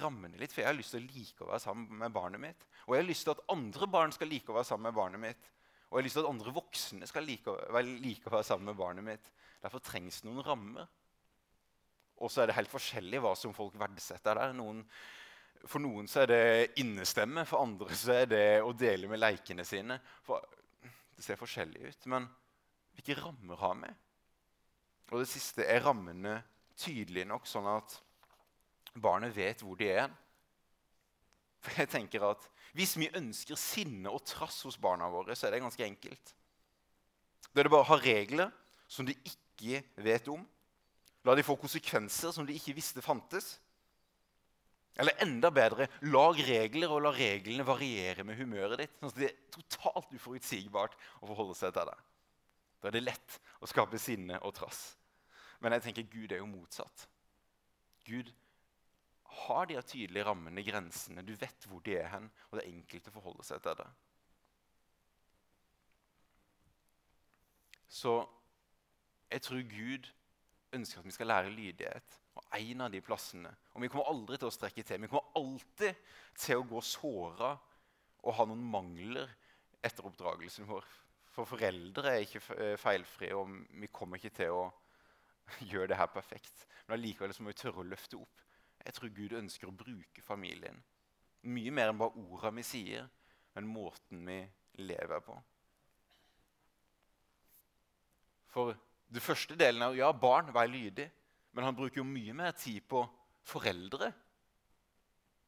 rammene 0.00 0.38
litt. 0.40 0.52
For 0.52 0.62
jeg 0.62 0.70
har 0.70 0.76
lyst 0.76 0.94
til 0.94 1.02
å 1.02 1.12
like 1.12 1.44
å 1.44 1.50
være 1.50 1.64
sammen 1.64 1.98
med 2.00 2.14
barnet 2.14 2.40
mitt. 2.40 2.66
Og 2.86 2.94
jeg 2.94 3.02
har 3.02 3.08
lyst 3.08 3.26
til 3.28 3.34
at 3.34 3.42
andre 3.52 3.88
barn 3.92 4.14
skal 4.14 4.30
like 4.32 4.52
å 4.52 4.56
være 4.56 4.68
sammen 4.70 4.88
med 4.88 4.96
barnet 4.96 5.20
mitt. 5.20 5.50
Og 5.90 5.98
jeg 5.98 6.00
har 6.00 6.06
lyst 6.06 6.16
til 6.16 6.24
at 6.24 6.30
andre 6.32 6.54
voksne 6.56 7.08
skal 7.08 7.26
like, 7.28 7.56
like 8.00 8.28
å 8.28 8.32
være 8.32 8.48
sammen 8.48 8.70
med 8.70 8.78
barnet 8.78 9.04
mitt. 9.04 9.32
Derfor 9.60 9.84
trengs 9.84 10.22
det 10.22 10.30
noen 10.30 10.46
rammer. 10.46 10.88
Og 12.22 12.32
så 12.32 12.42
er 12.42 12.48
det 12.48 12.56
helt 12.56 12.72
forskjellig 12.72 13.20
hva 13.20 13.34
som 13.36 13.52
folk 13.56 13.76
verdsetter 13.80 14.40
der. 14.40 14.54
Noen, 14.56 14.80
for 15.66 15.84
noen 15.84 16.08
så 16.08 16.22
er 16.22 16.32
det 16.32 16.44
innestemme, 16.80 17.44
for 17.48 17.64
andre 17.64 17.98
så 17.98 18.16
er 18.22 18.30
det 18.30 18.46
å 18.64 18.72
dele 18.72 19.10
med 19.10 19.20
leikene 19.20 19.66
sine. 19.68 19.98
For 20.24 20.40
det 21.12 21.26
ser 21.26 21.40
forskjellig 21.40 21.84
ut. 21.90 22.08
Men 22.14 22.30
hvilke 22.96 23.18
rammer 23.20 23.60
har 23.60 23.76
vi? 23.80 23.92
Og 25.12 25.20
det 25.20 25.28
siste 25.28 25.64
er 25.68 25.84
rammene 25.84 26.38
tydelige 26.78 27.28
nok, 27.28 27.46
sånn 27.48 27.68
at 27.68 27.98
barnet 28.96 29.34
vet 29.36 29.62
hvor 29.64 29.76
de 29.78 29.90
er. 29.92 30.12
For 31.62 31.78
jeg 31.78 31.92
tenker 31.92 32.24
at 32.32 32.48
Hvis 32.72 32.94
vi 32.96 33.10
ønsker 33.12 33.58
sinne 33.60 34.08
og 34.08 34.24
trass 34.24 34.62
hos 34.64 34.78
barna 34.80 35.04
våre, 35.12 35.34
så 35.36 35.46
er 35.46 35.52
det 35.52 35.60
ganske 35.60 35.84
enkelt. 35.84 36.30
Da 37.52 37.60
er 37.60 37.68
det 37.68 37.72
bare 37.74 37.84
å 37.84 37.90
ha 37.90 37.98
regler 38.00 38.48
som 38.88 39.04
de 39.04 39.12
ikke 39.28 39.82
vet 40.00 40.30
om. 40.32 40.40
La 41.28 41.34
de 41.36 41.44
få 41.44 41.58
konsekvenser 41.60 42.32
som 42.32 42.48
de 42.48 42.56
ikke 42.56 42.72
visste 42.78 43.04
fantes. 43.04 43.58
Eller 44.96 45.20
enda 45.24 45.50
bedre, 45.52 45.90
lag 46.08 46.40
regler 46.48 46.92
og 46.92 47.04
la 47.04 47.12
reglene 47.12 47.64
variere 47.68 48.24
med 48.24 48.40
humøret 48.40 48.80
ditt. 48.80 48.96
sånn 49.00 49.12
at 49.12 49.20
det 49.20 49.28
er 49.28 49.38
totalt 49.52 50.16
uforutsigbart 50.16 50.96
å 51.20 51.28
forholde 51.28 51.56
seg 51.60 51.76
til 51.76 51.92
det. 51.92 51.98
Da 52.82 52.90
er 52.90 52.96
det 52.98 53.04
lett 53.06 53.38
å 53.62 53.68
skape 53.70 54.00
sinne 54.02 54.40
og 54.42 54.56
trass. 54.58 54.82
Men 55.62 55.76
jeg 55.76 55.86
tenker 55.86 56.10
Gud 56.10 56.32
er 56.34 56.42
jo 56.42 56.50
motsatt. 56.50 57.06
Gud 58.04 58.32
har 59.46 59.68
de 59.70 59.78
tydelige 59.86 60.26
rammene, 60.26 60.64
grensene. 60.66 61.22
Du 61.22 61.32
vet 61.38 61.68
hvor 61.70 61.80
de 61.86 61.94
er 62.00 62.10
hen, 62.12 62.26
og 62.50 62.58
det 62.58 62.64
er 62.64 62.72
enkelt 62.72 63.06
å 63.08 63.14
forholde 63.14 63.46
seg 63.46 63.62
til 63.62 63.78
det. 63.78 63.86
Så 67.92 68.16
jeg 69.30 69.44
tror 69.46 69.62
Gud 69.68 70.10
ønsker 70.72 71.00
at 71.00 71.06
vi 71.06 71.14
skal 71.14 71.30
lære 71.30 71.54
lydighet. 71.54 72.18
Og 72.32 72.56
en 72.56 72.80
av 72.80 72.88
de 72.88 73.00
plassene 73.04 73.50
Og 73.74 73.82
vi 73.82 73.88
kommer 73.92 74.08
aldri 74.08 74.38
til 74.40 74.48
å 74.48 74.54
strekke 74.54 74.82
til. 74.88 75.02
Vi 75.04 75.08
kommer 75.12 75.36
alltid 75.36 75.98
til 76.40 76.60
å 76.62 76.66
gå 76.68 76.80
såra 76.80 77.50
og 78.22 78.36
ha 78.38 78.46
noen 78.48 78.62
mangler 78.72 79.28
etter 79.84 80.06
oppdragelsen 80.08 80.68
vår. 80.68 80.86
For 81.32 81.48
foreldre 81.48 82.12
er 82.12 82.24
ikke 82.26 82.42
eh, 82.58 82.76
feilfrie, 82.80 83.34
og 83.36 83.52
vi 83.80 83.88
kommer 83.92 84.20
ikke 84.20 84.34
til 84.36 84.52
å 84.52 84.64
gjøre 85.70 85.92
det 85.92 86.00
her 86.00 86.10
perfekt. 86.12 86.66
Men 86.86 86.98
allikevel 86.98 87.32
må 87.40 87.52
vi 87.52 87.60
tørre 87.62 87.82
å 87.82 87.88
løfte 87.88 88.20
opp. 88.20 88.42
Jeg 88.82 88.96
tror 88.96 89.14
Gud 89.14 89.36
ønsker 89.38 89.70
å 89.70 89.76
bruke 89.76 90.24
familien. 90.24 90.76
Mye 91.48 91.72
mer 91.74 91.90
enn 91.90 92.00
bare 92.00 92.18
orda 92.18 92.50
vi 92.54 92.64
sier, 92.66 93.08
men 93.54 93.70
måten 93.70 94.26
vi 94.26 94.38
lever 94.82 95.22
på. 95.24 95.36
For 98.52 98.74
det 99.12 99.22
første 99.24 99.56
delen 99.56 99.84
er 99.84 99.96
ja, 99.96 100.10
barn, 100.12 100.52
vær 100.52 100.68
lydig. 100.68 101.08
Men 101.52 101.68
han 101.68 101.76
bruker 101.76 102.00
jo 102.00 102.08
mye 102.08 102.34
mer 102.36 102.52
tid 102.56 102.84
på 102.88 103.02
foreldre. 103.48 104.10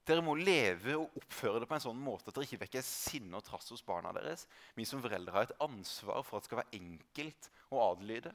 Dere 0.04 0.20
må 0.24 0.34
leve 0.36 0.98
og 0.98 1.14
oppføre 1.16 1.62
det 1.62 1.68
på 1.68 1.76
en 1.78 1.82
sånn 1.86 2.00
måte 2.00 2.28
at 2.28 2.36
dere 2.36 2.44
ikke 2.44 2.64
vekker 2.66 2.84
sinne 2.84 3.38
og 3.38 3.44
trass 3.46 3.70
hos 3.72 3.84
barna 3.86 4.12
deres. 4.12 4.44
Vi 4.76 4.84
som 4.88 5.00
foreldre 5.04 5.32
har 5.32 5.46
et 5.46 5.60
ansvar 5.64 6.20
for 6.26 6.36
at 6.36 6.44
det 6.44 6.50
skal 6.50 6.60
være 6.60 6.80
enkelt 6.80 7.48
å 7.72 7.80
adlyde. 7.86 8.32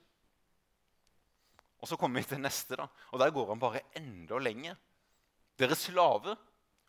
Og 1.79 1.91
så 1.91 1.97
kommer 1.99 2.19
vi 2.19 2.31
til 2.31 2.41
neste, 2.41 2.75
da, 2.75 2.87
og 3.13 3.21
der 3.21 3.33
går 3.35 3.51
han 3.53 3.61
bare 3.61 3.83
enda 3.95 4.39
lenger. 4.41 4.79
Dere 5.59 5.77
slaver, 5.77 6.39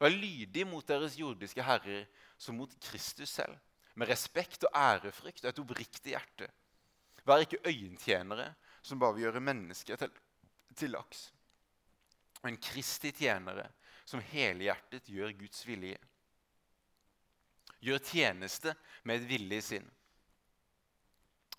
vær 0.01 0.15
lydige 0.15 0.67
mot 0.67 0.87
deres 0.87 1.19
jordiske 1.19 1.63
herrer 1.63 2.07
som 2.41 2.57
mot 2.57 2.73
Kristus 2.83 3.35
selv. 3.37 3.59
Med 4.01 4.09
respekt 4.09 4.65
og 4.65 4.75
ærefrykt 4.81 5.45
og 5.45 5.51
et 5.51 5.61
oppriktig 5.61 6.15
hjerte. 6.15 6.49
Vær 7.29 7.45
ikke 7.45 7.61
øyentjenere 7.69 8.49
som 8.81 8.99
bare 8.99 9.19
vil 9.19 9.27
gjøre 9.27 9.45
mennesker 9.45 10.01
til, 10.01 10.15
til 10.73 10.95
laks. 10.97 11.27
Men 12.41 12.57
Kristi 12.63 13.13
tjenere 13.13 13.67
som 14.11 14.23
helhjertet 14.33 15.09
gjør 15.13 15.35
Guds 15.39 15.63
vilje. 15.69 15.99
Gjør 17.81 18.03
tjeneste 18.05 18.75
med 19.07 19.21
et 19.21 19.29
villig 19.31 19.61
sinn. 19.65 19.87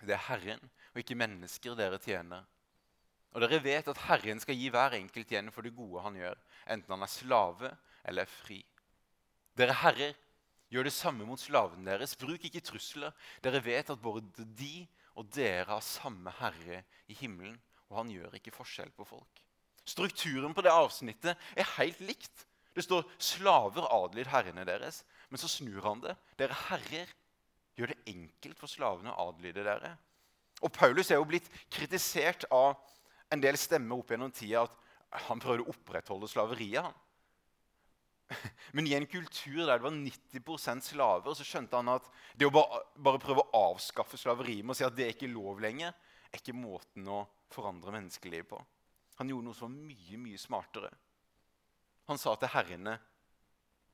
Det 0.02 0.14
er 0.14 0.26
Herren 0.28 0.62
og 0.92 1.00
ikke 1.00 1.16
mennesker 1.18 1.76
dere 1.78 2.00
tjener. 2.02 2.44
Og 3.32 3.40
dere 3.40 3.62
vet 3.64 3.88
at 3.88 4.02
Herren 4.04 4.42
skal 4.42 4.58
gi 4.58 4.68
hver 4.72 4.98
enkelt 4.98 5.30
igjen 5.32 5.48
for 5.54 5.64
det 5.64 5.72
gode 5.76 6.02
han 6.04 6.18
gjør, 6.18 6.36
enten 6.74 6.92
han 6.92 7.06
er 7.06 7.10
slave 7.10 7.70
eller 8.04 8.26
er 8.26 8.34
fri. 8.34 8.60
Dere 9.56 9.76
herrer, 9.82 10.12
gjør 10.72 10.88
det 10.88 10.94
samme 10.96 11.26
mot 11.28 11.40
slaven 11.40 11.84
deres. 11.84 12.14
Bruk 12.16 12.44
ikke 12.48 12.62
trusler. 12.64 13.12
Dere 13.44 13.60
vet 13.64 13.90
at 13.92 14.00
både 14.00 14.24
de 14.56 14.86
og 15.20 15.28
dere 15.34 15.68
har 15.68 15.84
samme 15.84 16.32
herre 16.38 16.82
i 17.12 17.16
himmelen, 17.16 17.58
og 17.90 17.98
han 18.00 18.12
gjør 18.12 18.38
ikke 18.38 18.54
forskjell 18.54 18.92
på 18.96 19.04
folk. 19.04 19.41
Strukturen 19.84 20.54
på 20.54 20.62
det 20.62 20.72
avsnittet 20.72 21.38
er 21.56 21.74
helt 21.76 22.00
likt. 22.00 22.46
Det 22.72 22.84
står 22.84 23.04
'slaver 23.18 23.88
adlyd 23.90 24.26
herrene 24.26 24.64
deres', 24.64 25.02
men 25.28 25.38
så 25.38 25.48
snur 25.48 25.82
han 25.82 26.00
det. 26.00 26.16
Dere 26.38 26.56
herrer, 26.68 27.08
gjør 27.76 27.92
det 27.92 28.02
enkelt 28.06 28.58
for 28.58 28.66
slavene 28.66 29.12
å 29.12 29.28
adlyde 29.28 29.64
dere. 29.64 29.96
Og 30.62 30.72
Paulus 30.72 31.10
er 31.10 31.18
jo 31.18 31.28
blitt 31.28 31.48
kritisert 31.70 32.44
av 32.50 32.76
en 33.32 33.40
del 33.40 33.56
stemmer 33.58 33.98
opp 33.98 34.12
gjennom 34.12 34.32
tida 34.34 34.66
at 34.66 34.76
han 35.26 35.40
prøvde 35.40 35.64
å 35.64 35.72
opprettholde 35.72 36.28
slaveriet. 36.28 36.84
han. 36.84 36.94
Men 38.76 38.86
i 38.86 38.94
en 38.96 39.06
kultur 39.06 39.66
der 39.66 39.80
det 39.80 39.84
var 39.84 39.96
90% 39.96 40.86
slaver, 40.86 41.34
så 41.34 41.44
skjønte 41.44 41.76
han 41.76 41.90
at 41.92 42.06
det 42.38 42.48
å 42.48 42.52
bare, 42.52 43.18
prøve 43.18 43.44
å 43.44 43.64
avskaffe 43.72 44.20
slaveriet 44.20 44.64
med 44.64 44.76
å 44.76 44.78
si 44.78 44.86
at 44.86 44.96
det 44.96 45.06
er 45.06 45.16
ikke 45.16 45.32
lov 45.32 45.60
lenger, 45.60 45.92
er 46.32 46.40
ikke 46.40 46.56
måten 46.56 47.08
å 47.08 47.24
forandre 47.52 47.92
menneskelivet 47.92 48.48
på. 48.48 48.60
Han 49.20 49.30
gjorde 49.30 49.46
noe 49.48 49.56
som 49.56 49.68
var 49.68 49.88
mye, 49.92 50.18
mye 50.20 50.40
smartere. 50.40 50.90
Han 52.10 52.20
sa 52.20 52.34
til 52.36 52.52
herrene 52.52 52.98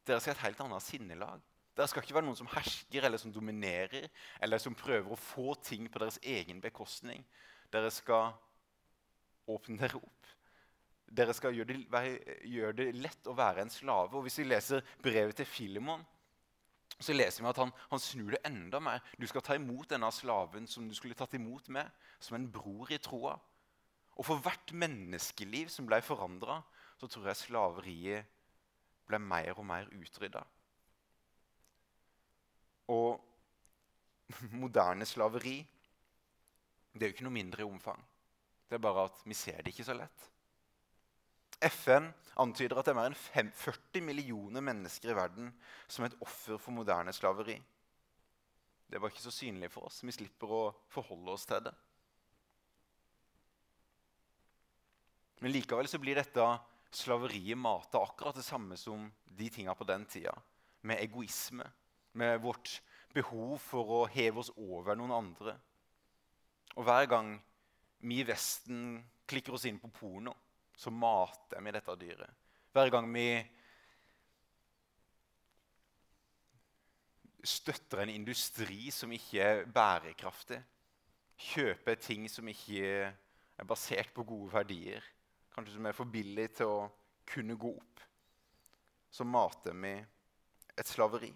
dere 0.09 0.23
skal 0.25 0.33
ha 0.33 0.39
et 0.39 0.45
helt 0.47 0.61
annet 0.65 0.85
sinnelag. 0.87 1.41
Dere 1.77 1.87
skal 1.91 2.03
ikke 2.03 2.17
være 2.17 2.27
noen 2.27 2.39
som 2.39 2.49
hersker 2.51 3.05
eller 3.05 3.21
som 3.21 3.33
dominerer, 3.33 4.09
eller 4.41 4.61
som 4.63 4.75
prøver 4.75 5.13
å 5.13 5.21
få 5.21 5.53
ting 5.63 5.85
på 5.93 6.01
deres 6.01 6.17
egen 6.25 6.63
bekostning. 6.65 7.21
Dere 7.71 7.91
skal 7.93 8.33
åpne 9.49 9.77
dere 9.83 10.01
opp. 10.01 10.31
Dere 11.09 11.35
skal 11.37 11.57
gjøre 11.57 11.77
det, 11.77 12.09
gjøre 12.51 12.73
det 12.81 12.89
lett 12.99 13.29
å 13.31 13.37
være 13.37 13.63
en 13.65 13.73
slave. 13.73 14.17
Og 14.17 14.27
Hvis 14.27 14.41
vi 14.41 14.49
leser 14.49 14.85
brevet 15.05 15.39
til 15.39 15.49
Filemon, 15.49 16.03
så 16.99 17.15
leser 17.15 17.45
vi 17.45 17.51
at 17.53 17.61
han, 17.63 17.71
han, 17.93 18.03
snur 18.03 18.35
det 18.35 18.43
enda 18.49 18.81
mer. 18.83 19.05
Du 19.21 19.27
skal 19.31 19.45
ta 19.45 19.55
imot 19.55 19.93
denne 19.93 20.11
slaven 20.13 20.67
som 20.67 20.89
du 20.89 20.97
skulle 20.97 21.17
tatt 21.17 21.37
imot 21.39 21.69
med, 21.71 21.87
som 22.19 22.37
en 22.37 22.49
bror 22.51 22.91
i 22.91 22.99
troa. 22.99 23.37
Og 24.19 24.27
for 24.27 24.43
hvert 24.43 24.73
menneskeliv 24.75 25.71
som 25.71 25.87
ble 25.87 26.01
forandra, 26.03 26.61
så 26.99 27.07
tror 27.07 27.31
jeg 27.31 27.43
slaveriet 27.45 28.39
ble 29.09 29.21
mer 29.23 29.55
og 29.55 29.67
mer 29.67 29.91
utrydda. 29.95 30.43
Og 32.93 33.21
moderne 34.63 35.07
slaveri 35.07 35.61
det 36.99 37.05
er 37.05 37.13
jo 37.13 37.15
ikke 37.15 37.27
noe 37.29 37.37
mindre 37.37 37.63
i 37.63 37.69
omfang. 37.69 38.01
Det 38.69 38.77
er 38.77 38.83
bare 38.83 39.07
at 39.07 39.21
vi 39.25 39.37
ser 39.37 39.61
det 39.63 39.73
ikke 39.73 39.87
så 39.87 39.95
lett. 39.97 40.25
FN 41.69 42.09
antyder 42.39 42.79
at 42.79 42.87
det 42.87 42.93
er 42.93 42.99
mer 42.99 43.15
enn 43.41 43.51
40 43.55 44.03
millioner 44.07 44.63
mennesker 44.65 45.13
i 45.13 45.17
verden 45.19 45.51
som 45.87 46.05
er 46.05 46.13
et 46.13 46.21
offer 46.25 46.59
for 46.61 46.75
moderne 46.75 47.15
slaveri. 47.15 47.57
Det 48.89 49.01
var 49.01 49.13
ikke 49.13 49.25
så 49.25 49.35
synlig 49.35 49.71
for 49.73 49.89
oss. 49.89 50.01
Vi 50.03 50.15
slipper 50.15 50.53
å 50.55 50.63
forholde 50.93 51.35
oss 51.35 51.47
til 51.49 51.63
det. 51.67 51.75
Men 55.39 55.55
likevel 55.55 55.89
så 55.89 56.01
blir 56.03 56.19
dette 56.19 56.45
slaveriet 56.91 57.59
mata 57.59 58.01
akkurat 58.03 58.39
det 58.39 58.47
samme 58.47 58.77
som 58.77 59.07
de 59.25 59.51
tinga 59.53 59.75
på 59.75 59.87
den 59.87 60.07
tida. 60.09 60.35
Med 60.81 61.03
egoisme, 61.03 61.67
med 62.13 62.41
vårt 62.43 62.81
behov 63.15 63.59
for 63.63 63.95
å 64.01 64.01
heve 64.11 64.43
oss 64.43 64.51
over 64.57 64.99
noen 64.99 65.15
andre. 65.15 65.55
Og 66.77 66.87
hver 66.87 67.07
gang 67.11 67.37
vi 68.07 68.21
i 68.23 68.27
Vesten 68.27 68.99
klikker 69.29 69.57
oss 69.57 69.67
inn 69.69 69.81
på 69.83 69.91
porno, 69.93 70.35
så 70.79 70.91
mater 70.95 71.63
vi 71.63 71.75
dette 71.75 71.97
dyret. 71.99 72.35
Hver 72.73 72.93
gang 72.95 73.09
vi 73.11 73.29
støtter 77.49 78.03
en 78.03 78.13
industri 78.13 78.91
som 78.95 79.13
ikke 79.15 79.43
er 79.43 79.65
bærekraftig, 79.73 80.59
kjøper 81.39 81.99
ting 82.03 82.27
som 82.31 82.47
ikke 82.51 83.09
er 83.09 83.67
basert 83.67 84.11
på 84.15 84.25
gode 84.27 84.53
verdier, 84.53 85.03
kanskje 85.59 85.75
som 85.75 85.91
er 85.91 85.97
for 85.97 86.11
billig 86.11 86.47
til 86.61 86.71
å 86.71 86.87
kunne 87.29 87.59
gå 87.59 87.75
opp, 87.75 88.05
så 89.11 89.27
mater 89.27 89.75
vi 89.75 89.95
et 90.79 90.89
slaveri. 90.89 91.33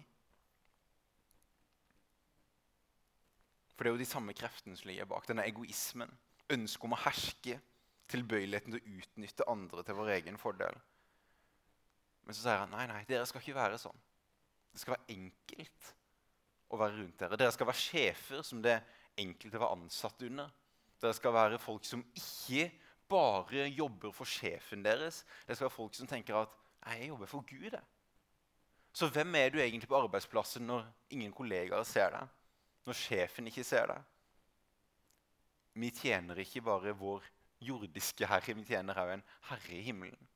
For 3.73 3.83
det 3.83 3.89
er 3.89 3.97
jo 3.97 4.03
de 4.03 4.07
samme 4.07 4.35
kreftene 4.37 4.77
som 4.77 4.87
ligger 4.87 5.09
bak. 5.09 5.25
Denne 5.27 5.45
egoismen. 5.49 6.11
Ønsket 6.53 6.85
om 6.87 6.93
å 6.95 7.01
herske. 7.03 7.57
Tilbøyeligheten 8.13 8.75
til 8.75 8.79
å 8.79 8.97
utnytte 8.99 9.47
andre 9.49 9.83
til 9.83 9.97
vår 9.97 10.11
egen 10.19 10.37
fordel. 10.37 10.77
Men 12.23 12.37
så 12.37 12.45
sier 12.45 12.61
han 12.61 12.71
nei, 12.71 12.85
nei, 12.87 13.01
dere 13.09 13.25
skal 13.27 13.41
ikke 13.41 13.57
være 13.57 13.79
sånn. 13.81 13.97
Det 14.71 14.79
skal 14.79 14.95
være 14.95 15.15
enkelt 15.17 15.89
å 16.69 16.79
være 16.79 16.99
rundt 16.99 17.17
dere. 17.19 17.39
Dere 17.41 17.55
skal 17.55 17.69
være 17.69 17.81
sjefer 17.81 18.45
som 18.45 18.61
det 18.63 18.77
enkelte 19.19 19.61
var 19.61 19.73
ansatt 19.75 20.23
under. 20.29 20.53
Dere 21.01 21.17
skal 21.17 21.35
være 21.35 21.59
folk 21.61 21.89
som 21.89 22.05
ikke 22.13 22.69
bare 23.09 23.67
jobber 23.69 24.11
for 24.11 24.29
sjefen 24.29 24.83
deres. 24.85 25.23
Det 25.47 25.55
skal 25.55 25.65
være 25.65 25.77
folk 25.77 25.95
som 25.95 26.07
tenker 26.07 26.35
at 26.35 26.49
'jeg 26.85 27.07
jobber 27.07 27.25
for 27.25 27.41
Gud'. 27.41 27.71
Jeg. 27.71 27.83
Så 28.93 29.09
hvem 29.09 29.35
er 29.35 29.49
du 29.49 29.59
egentlig 29.59 29.87
på 29.87 29.97
arbeidsplassen 29.97 30.67
når 30.67 30.85
ingen 31.09 31.31
kollegaer 31.33 31.83
ser 31.83 32.09
deg? 32.09 32.27
Når 32.85 32.93
sjefen 32.93 33.47
ikke 33.47 33.63
ser 33.63 33.87
deg? 33.89 34.03
Vi 35.73 35.89
tjener 35.89 36.35
ikke 36.35 36.61
bare 36.61 36.93
vår 36.97 37.23
jordiske 37.61 38.27
herre, 38.29 38.53
vi 38.53 38.65
tjener 38.67 38.99
òg 39.01 39.13
en 39.15 39.23
herre 39.49 39.73
i 39.73 39.81
himmelen. 39.81 40.27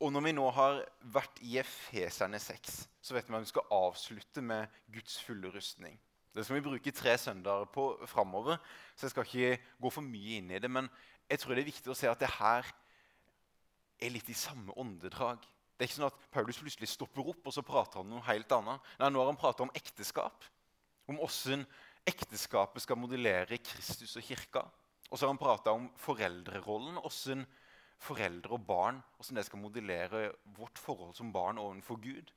Og 0.00 0.12
når 0.12 0.20
vi 0.24 0.32
nå 0.32 0.46
har 0.56 0.78
vært 1.12 1.42
i 1.44 1.58
Efeserne 1.60 2.38
6, 2.40 2.76
så 3.02 3.16
vet 3.16 3.26
vi 3.28 3.36
at 3.36 3.42
vi 3.44 3.50
skal 3.50 3.74
avslutte 3.74 4.44
med 4.44 4.78
Guds 4.94 5.18
fulle 5.22 5.50
rustning. 5.52 5.98
Det 6.34 6.44
skal 6.46 6.60
vi 6.60 6.66
bruke 6.68 6.92
tre 6.94 7.16
søndager 7.18 7.66
på 7.74 7.84
framover, 8.06 8.60
så 8.94 9.06
jeg 9.06 9.14
skal 9.14 9.26
ikke 9.26 9.62
gå 9.82 9.90
for 9.90 10.06
mye 10.06 10.36
inn 10.38 10.52
i 10.54 10.60
det. 10.62 10.70
Men 10.70 10.86
jeg 11.30 11.42
tror 11.42 11.56
det 11.56 11.64
er 11.64 11.72
viktig 11.72 11.90
å 11.90 11.96
se 11.98 12.10
at 12.10 12.20
det 12.22 12.30
her 12.36 12.68
er 14.00 14.14
litt 14.14 14.30
i 14.30 14.36
samme 14.38 14.74
åndedrag. 14.78 15.42
Det 15.74 15.84
er 15.84 15.90
ikke 15.90 15.98
sånn 15.98 16.10
at 16.10 16.24
Paulus 16.32 16.60
plutselig 16.60 16.90
stopper 16.92 17.32
opp 17.32 17.46
og 17.48 17.54
så 17.56 17.64
prater 17.66 18.00
han 18.00 18.08
om 18.08 18.18
noe 18.18 18.26
helt 18.28 18.52
annet. 18.52 18.90
Nei, 19.00 19.10
Nå 19.10 19.22
har 19.22 19.30
han 19.32 19.40
pratet 19.40 19.64
om 19.64 19.72
ekteskap, 19.74 20.46
om 21.10 21.18
hvordan 21.18 21.64
ekteskapet 22.10 22.84
skal 22.84 23.00
modellere 23.00 23.58
Kristus 23.64 24.14
og 24.20 24.26
kirka. 24.26 24.64
Og 25.10 25.18
så 25.18 25.24
har 25.24 25.32
han 25.32 25.40
prata 25.40 25.74
om 25.74 25.88
foreldrerollen, 25.98 27.00
hvordan 27.02 27.46
foreldre 28.00 28.56
og 28.56 28.66
barn, 28.68 29.00
det 29.34 29.44
skal 29.44 29.60
modellere 29.60 30.30
vårt 30.56 30.78
forhold 30.80 31.16
som 31.16 31.32
barn 31.32 31.58
overfor 31.60 31.98
Gud. 32.00 32.30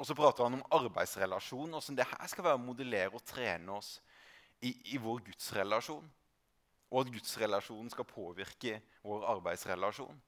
Og 0.00 0.08
så 0.08 0.16
prater 0.16 0.46
han 0.46 0.56
om 0.56 0.64
arbeidsrelasjon, 0.72 1.74
hvordan 1.74 1.98
det 1.98 2.08
her 2.08 2.30
skal 2.30 2.46
være 2.46 2.60
å 2.60 2.64
modellere 2.64 3.12
og 3.12 3.24
trene 3.28 3.76
oss 3.76 3.98
i, 4.64 4.72
i 4.94 5.00
vår 5.00 5.20
gudsrelasjon. 5.28 6.06
Og 6.92 7.00
at 7.00 7.12
gudsrelasjonen 7.12 7.92
skal 7.92 8.08
påvirke 8.08 8.78
vår 9.04 9.26
arbeidsrelasjon. 9.36 10.18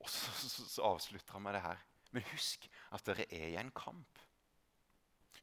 Og 0.00 0.08
så, 0.08 0.32
så, 0.38 0.66
så 0.76 0.86
avslutter 0.86 1.36
han 1.36 1.44
med 1.44 1.58
det 1.58 1.64
her. 1.66 1.82
Men 2.14 2.26
husk 2.32 2.66
at 2.94 3.06
dere 3.06 3.26
er 3.28 3.48
i 3.52 3.58
en 3.60 3.72
kamp. 3.74 4.22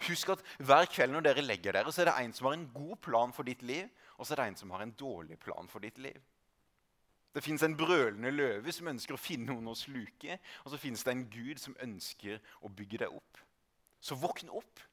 Husk 0.07 0.29
at 0.35 0.43
hver 0.61 0.87
kveld 0.91 1.15
når 1.15 1.25
dere 1.25 1.45
legger 1.45 1.75
dere, 1.77 1.91
så 1.91 2.03
er 2.03 2.11
det 2.11 2.17
en 2.21 2.33
som 2.35 2.49
har 2.49 2.57
en 2.57 2.67
god 2.73 2.97
plan 3.01 3.33
for 3.33 3.47
ditt 3.47 3.63
liv, 3.65 3.87
og 4.17 4.27
så 4.27 4.35
er 4.35 4.41
det 4.41 4.49
en 4.51 4.59
som 4.59 4.73
har 4.75 4.83
en 4.83 4.93
dårlig 4.99 5.39
plan 5.41 5.69
for 5.71 5.83
ditt 5.83 5.97
liv. 6.01 6.19
Det 7.35 7.43
fins 7.45 7.63
en 7.63 7.75
brølende 7.77 8.31
løve 8.33 8.73
som 8.73 8.89
ønsker 8.89 9.15
å 9.15 9.21
finne 9.21 9.51
noen 9.51 9.71
å 9.71 9.77
sluke. 9.77 10.39
Og 10.65 10.73
så 10.73 10.79
fins 10.81 11.03
det 11.05 11.13
en 11.13 11.25
gud 11.31 11.61
som 11.61 11.75
ønsker 11.83 12.39
å 12.65 12.71
bygge 12.73 13.03
deg 13.03 13.17
opp. 13.17 13.41
Så 13.99 14.17
våkn 14.17 14.53
opp. 14.53 14.83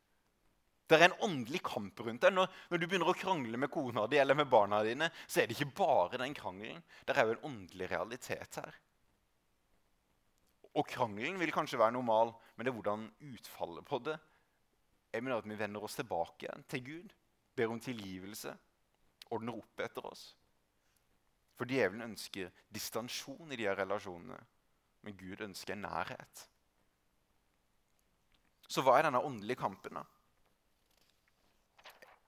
Det 0.85 0.99
er 0.99 1.07
en 1.07 1.21
åndelig 1.25 1.63
kamp 1.65 2.01
rundt 2.05 2.27
deg. 2.27 2.35
Når, 2.37 2.51
når, 2.71 2.81
du 2.81 2.87
begynner 2.87 3.09
å 3.09 3.17
krangle 3.17 3.61
med 3.61 3.73
kona 3.73 4.05
di 4.11 4.19
eller 4.21 4.37
med 4.37 4.51
barna 4.53 4.83
dine, 4.85 5.09
så 5.25 5.41
er 5.41 5.49
det 5.49 5.57
ikke 5.57 5.73
bare 5.79 6.21
den 6.21 6.37
krangelen. 6.37 6.83
Det 7.07 7.17
er 7.17 7.31
jo 7.31 7.39
en 7.39 7.47
åndelig 7.49 7.89
realitet 7.95 8.61
her. 8.61 8.77
Og 10.75 10.87
krangelen 10.91 11.39
vil 11.41 11.55
kanskje 11.55 11.81
være 11.81 11.97
normal, 11.97 12.35
men 12.55 12.67
det 12.67 12.73
er 12.73 12.77
hvordan 12.77 13.09
utfallet 13.33 13.87
på 13.87 14.01
det 14.05 14.17
Jeg 15.15 15.23
mener 15.23 15.39
at 15.39 15.47
vi 15.47 15.57
vender 15.59 15.85
oss 15.87 15.95
tilbake 15.95 16.51
til 16.69 16.81
Gud, 16.85 17.13
ber 17.55 17.71
om 17.71 17.79
tilgivelse, 17.81 18.51
ordner 19.31 19.61
opp 19.61 19.81
etter 19.85 20.09
oss. 20.11 20.33
For 21.55 21.71
djevelen 21.71 22.09
ønsker 22.09 22.51
distansjon 22.75 23.53
i 23.53 23.59
de 23.59 23.69
her 23.69 23.79
relasjonene, 23.79 24.41
men 25.07 25.17
Gud 25.19 25.45
ønsker 25.47 25.79
nærhet. 25.79 26.49
Så 28.67 28.83
hva 28.83 28.97
er 28.99 29.07
denne 29.07 29.23
åndelige 29.23 29.61
kampen, 29.61 30.01
da? 30.01 30.05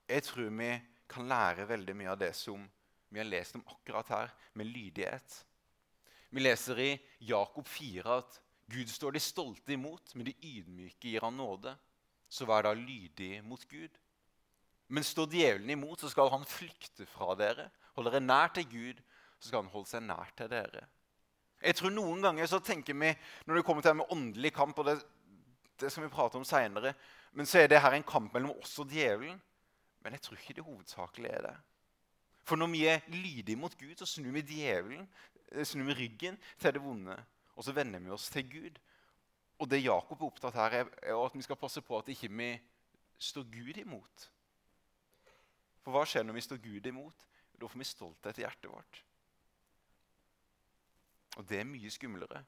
Jeg 0.07 0.23
tror 0.23 0.53
vi 0.55 0.71
kan 1.11 1.27
lære 1.27 1.67
veldig 1.67 1.95
mye 1.97 2.13
av 2.13 2.19
det 2.21 2.31
som 2.37 2.63
vi 3.09 3.19
har 3.19 3.27
lest 3.27 3.55
om 3.55 3.65
akkurat 3.67 4.09
her, 4.11 4.33
med 4.53 4.69
lydighet. 4.71 5.43
Vi 6.29 6.43
leser 6.43 6.79
i 6.83 6.89
Jakob 7.23 7.67
4 7.67 8.17
at 8.21 8.39
Gud 8.67 8.91
står 8.91 9.15
de 9.15 9.23
stolte 9.23 9.73
imot, 9.73 10.11
men 10.15 10.27
de 10.27 10.35
ydmyke 10.43 11.07
gir 11.07 11.23
han 11.23 11.37
nåde. 11.39 11.71
Så 12.29 12.45
vær 12.47 12.65
da 12.67 12.73
lydig 12.75 13.39
mot 13.43 13.63
Gud. 13.71 13.93
Men 14.91 15.03
står 15.03 15.31
djevelen 15.31 15.69
imot, 15.71 15.99
så 15.99 16.11
skal 16.11 16.31
han 16.31 16.43
flykte 16.47 17.07
fra 17.07 17.35
dere. 17.39 17.69
Hold 17.95 18.09
dere 18.09 18.23
nær 18.23 18.51
til 18.55 18.67
Gud, 18.71 18.99
så 19.39 19.49
skal 19.49 19.63
han 19.63 19.71
holde 19.73 19.89
seg 19.89 20.05
nær 20.05 20.31
til 20.37 20.49
dere. 20.51 20.85
Jeg 21.61 21.77
tror 21.77 21.93
Noen 21.93 22.21
ganger 22.21 22.49
så 22.49 22.59
tenker 22.61 22.97
vi 22.97 23.11
når 23.45 23.59
det 23.59 23.65
kommer 23.65 23.81
til 23.85 23.93
det 23.93 23.99
med 24.01 24.13
åndelig 24.13 24.53
kamp, 24.53 24.77
og 24.77 24.89
det, 24.89 24.97
det 25.81 25.91
skal 25.91 26.05
vi 26.05 26.13
prate 26.13 26.37
om 26.37 26.45
senere, 26.45 26.93
men 27.37 27.49
så 27.49 27.63
er 27.63 27.71
det 27.71 27.81
her 27.81 27.97
en 27.97 28.05
kamp 28.07 28.33
mellom 28.33 28.57
oss 28.57 28.77
og 28.81 28.91
djevelen. 28.93 29.39
Men 30.01 30.15
jeg 30.15 30.23
tror 30.23 30.37
ikke 30.39 30.53
det 30.57 30.63
hovedsakelig 30.63 31.29
er 31.29 31.41
det. 31.49 31.55
For 32.47 32.55
når 32.55 32.69
vi 32.71 32.85
er 32.87 33.01
lydige 33.11 33.59
mot 33.59 33.73
Gud, 33.77 33.95
så 33.99 34.05
snur 34.07 34.31
vi 34.37 34.41
djevelen, 34.41 35.07
eh, 35.51 35.65
snur 35.65 35.89
vi 35.89 35.97
ryggen 35.97 36.37
til 36.59 36.73
det 36.73 36.81
vonde. 36.81 37.17
Og 37.55 37.65
så 37.65 37.73
vender 37.75 37.99
vi 37.99 38.13
oss 38.15 38.29
til 38.29 38.45
Gud. 38.49 38.79
Og 39.59 39.69
det 39.69 39.83
Jakob 39.83 40.21
er 40.21 40.29
opptatt 40.29 40.55
her, 40.55 40.77
er 41.01 41.25
at 41.25 41.35
vi 41.35 41.41
skal 41.41 41.59
passe 41.59 41.81
på 41.81 41.97
at 41.97 42.07
ikke 42.13 42.29
vi 42.29 42.53
står 43.17 43.43
Gud 43.51 43.81
imot. 43.81 44.29
For 45.81 45.91
hva 45.91 46.05
skjer 46.05 46.23
når 46.23 46.37
vi 46.37 46.45
står 46.45 46.61
Gud 46.63 46.85
imot? 46.85 47.27
Da 47.57 47.67
får 47.67 47.79
vi 47.79 47.89
stolthet 47.89 48.37
i 48.37 48.45
hjertet 48.45 48.69
vårt. 48.71 49.03
Og 51.37 51.45
det 51.47 51.61
er 51.61 51.69
mye 51.69 51.91
skumlere. 51.93 52.41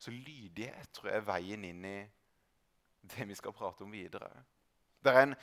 Så 0.00 0.12
lydighet 0.14 0.88
tror 0.96 1.10
jeg 1.10 1.20
er 1.20 1.28
veien 1.28 1.66
inn 1.68 1.84
i 1.84 1.98
det 3.14 3.26
vi 3.28 3.36
skal 3.36 3.54
prate 3.56 3.84
om 3.84 3.92
videre. 3.92 4.30
Det 5.00 5.12
er 5.12 5.26
en 5.26 5.36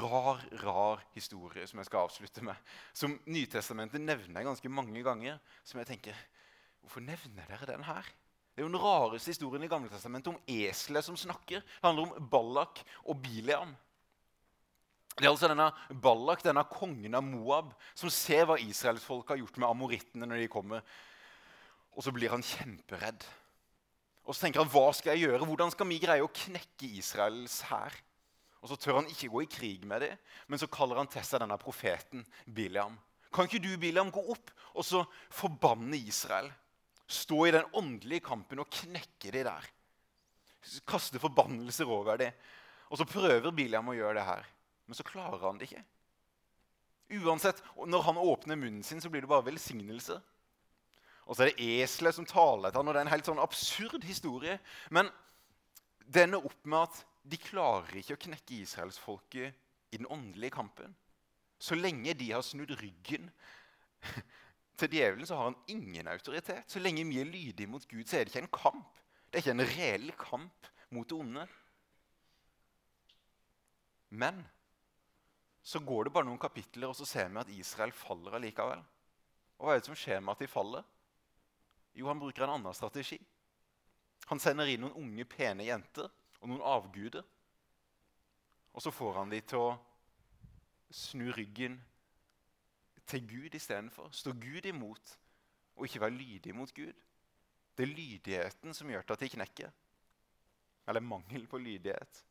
rar, 0.00 0.42
rar 0.62 1.04
historie 1.14 1.66
som 1.66 1.80
jeg 1.80 1.88
skal 1.88 2.06
avslutte 2.06 2.44
med, 2.44 2.58
som 2.92 3.16
Nytestamentet 3.30 4.02
nevner 4.02 4.46
ganske 4.46 4.72
mange 4.72 5.02
ganger. 5.06 5.38
Som 5.64 5.82
jeg 5.82 5.94
tenker 5.94 6.26
Hvorfor 6.80 7.04
nevner 7.04 7.44
dere 7.44 7.66
den 7.68 7.84
her? 7.84 8.06
Det 8.50 8.62
er 8.62 8.64
jo 8.64 8.70
den 8.72 8.82
rareste 8.82 9.30
historien 9.34 9.66
i 9.66 9.68
Gamle 9.68 9.90
Testamentet 9.92 10.32
om 10.32 10.38
eselet 10.48 11.04
som 11.04 11.16
snakker. 11.16 11.60
Det 11.60 11.84
handler 11.84 12.08
om 12.08 12.28
Ballak 12.32 12.80
og 13.04 13.20
Bileam. 13.20 13.74
Det 15.12 15.26
er 15.26 15.30
altså 15.30 15.50
denne 15.52 15.68
Ballak, 16.02 16.40
denne 16.42 16.64
kongen 16.72 17.14
av 17.14 17.26
Moab, 17.26 17.74
som 17.94 18.10
ser 18.10 18.46
hva 18.48 18.56
israelsfolket 18.64 19.34
har 19.34 19.42
gjort 19.42 19.60
med 19.60 19.68
amorittene 19.68 20.28
når 20.28 20.40
de 20.40 20.50
kommer 20.52 20.96
og 21.96 22.04
så 22.04 22.12
blir 22.14 22.32
han 22.32 22.44
kjemperedd. 22.44 23.24
Og 24.26 24.36
så 24.36 24.44
tenker 24.46 24.62
han 24.62 24.70
hva 24.70 24.90
skal 24.94 25.16
jeg 25.16 25.26
gjøre? 25.26 25.46
Hvordan 25.48 25.72
skal 25.74 25.88
vi 25.90 25.98
greie 26.02 26.24
å 26.24 26.30
knekke 26.30 26.90
Israels 27.00 27.60
hær? 27.70 27.96
Og 28.60 28.70
så 28.70 28.76
tør 28.76 29.00
han 29.00 29.08
ikke 29.10 29.30
gå 29.32 29.42
i 29.44 29.50
krig 29.50 29.86
med 29.88 30.04
dem, 30.04 30.18
men 30.46 30.60
så 30.60 30.68
kaller 30.70 31.00
han 31.00 31.08
til 31.10 31.24
seg 31.24 31.40
denne 31.42 31.56
profeten 31.60 32.26
Biliam. 32.44 32.98
Kan 33.32 33.48
ikke 33.48 33.62
du 33.62 33.72
Biliam, 33.80 34.10
gå 34.12 34.22
opp 34.34 34.52
og 34.74 34.84
så 34.86 35.04
forbanne 35.32 35.98
Israel? 35.98 36.50
Stå 37.10 37.46
i 37.48 37.54
den 37.56 37.66
åndelige 37.74 38.26
kampen 38.28 38.60
og 38.62 38.70
knekke 38.70 39.32
de 39.34 39.44
der. 39.48 39.70
Kaste 40.86 41.18
forbannelser 41.22 41.88
over 41.88 42.20
dem. 42.20 42.36
Og 42.90 43.00
så 43.00 43.06
prøver 43.08 43.54
Biliam 43.54 43.88
å 43.88 43.96
gjøre 43.96 44.18
det 44.18 44.26
her, 44.26 44.46
men 44.86 44.98
så 44.98 45.06
klarer 45.06 45.46
han 45.46 45.58
det 45.58 45.70
ikke. 45.70 45.82
Uansett, 47.22 47.62
Når 47.74 48.02
han 48.06 48.18
åpner 48.18 48.58
munnen 48.58 48.84
sin, 48.86 49.00
så 49.00 49.10
blir 49.10 49.24
det 49.24 49.30
bare 49.30 49.46
velsignelser. 49.48 50.20
Og 51.28 51.36
så 51.36 51.44
er 51.44 51.52
det 51.52 51.68
eselet 51.82 52.16
som 52.16 52.26
taler 52.26 52.70
til 52.70 52.80
ham, 52.80 52.88
og 52.90 52.96
det 52.96 53.02
er 53.02 53.08
en 53.08 53.14
helt 53.14 53.28
sånn 53.28 53.42
absurd 53.42 54.04
historie. 54.06 54.56
Men 54.90 55.10
det 56.06 56.24
ender 56.24 56.46
opp 56.46 56.66
med 56.66 56.88
at 56.88 57.02
de 57.30 57.38
klarer 57.40 58.00
ikke 58.00 58.16
å 58.16 58.22
knekke 58.26 58.62
israelsfolket 58.62 59.94
i 59.94 60.00
den 60.00 60.08
åndelige 60.10 60.56
kampen. 60.56 60.94
Så 61.60 61.76
lenge 61.76 62.14
de 62.16 62.30
har 62.32 62.44
snudd 62.44 62.72
ryggen 62.80 63.28
til 64.80 64.96
djevelen, 64.96 65.26
så 65.28 65.36
har 65.36 65.50
han 65.50 65.58
ingen 65.70 66.08
autoritet. 66.08 66.64
Så 66.70 66.80
lenge 66.80 67.04
vi 67.08 67.20
er 67.20 67.28
lydige 67.28 67.68
mot 67.70 67.84
Gud, 67.88 68.06
så 68.08 68.16
er 68.16 68.24
det 68.24 68.32
ikke 68.32 68.46
en 68.46 68.54
kamp. 68.54 69.02
Det 69.28 69.38
er 69.38 69.44
ikke 69.44 69.56
en 69.58 69.68
reell 69.76 70.12
kamp 70.18 70.70
mot 70.90 71.06
det 71.06 71.18
onde. 71.18 71.44
Men 74.10 74.40
så 75.62 75.78
går 75.84 76.08
det 76.08 76.14
bare 76.14 76.26
noen 76.26 76.40
kapitler, 76.40 76.90
og 76.90 76.96
så 76.98 77.06
ser 77.06 77.28
vi 77.30 77.42
at 77.42 77.52
Israel 77.54 77.92
faller 77.94 78.38
allikevel. 78.38 78.80
Og 79.60 79.68
hva 79.68 79.76
er 79.76 79.82
det 79.82 79.90
som 79.90 79.98
skjer 79.98 80.22
med 80.24 80.34
at 80.34 80.42
de 80.42 80.48
faller? 80.50 80.86
Jo, 81.94 82.06
han 82.06 82.20
bruker 82.20 82.46
en 82.46 82.56
annen 82.56 82.74
strategi. 82.74 83.18
Han 84.30 84.40
sender 84.40 84.68
inn 84.70 84.84
noen 84.84 84.98
unge, 85.00 85.26
pene 85.26 85.66
jenter 85.66 86.10
og 86.40 86.48
noen 86.50 86.64
avguder. 86.64 87.24
Og 88.70 88.82
så 88.84 88.92
får 88.94 89.16
han 89.18 89.32
de 89.32 89.40
til 89.42 89.64
å 89.64 89.70
snu 90.94 91.30
ryggen 91.34 91.80
til 93.10 93.26
Gud 93.26 93.54
istedenfor. 93.58 94.12
Stå 94.14 94.34
Gud 94.38 94.66
imot 94.70 95.16
og 95.76 95.86
ikke 95.86 96.02
være 96.04 96.18
lydig 96.18 96.54
mot 96.54 96.72
Gud. 96.74 96.94
Det 97.74 97.86
er 97.86 97.94
lydigheten 97.94 98.74
som 98.76 98.90
gjør 98.90 99.14
at 99.14 99.22
de 99.22 99.30
knekker. 99.34 99.70
Eller 100.88 101.00
mangel 101.04 101.46
på 101.48 101.58
lydighet. 101.58 102.24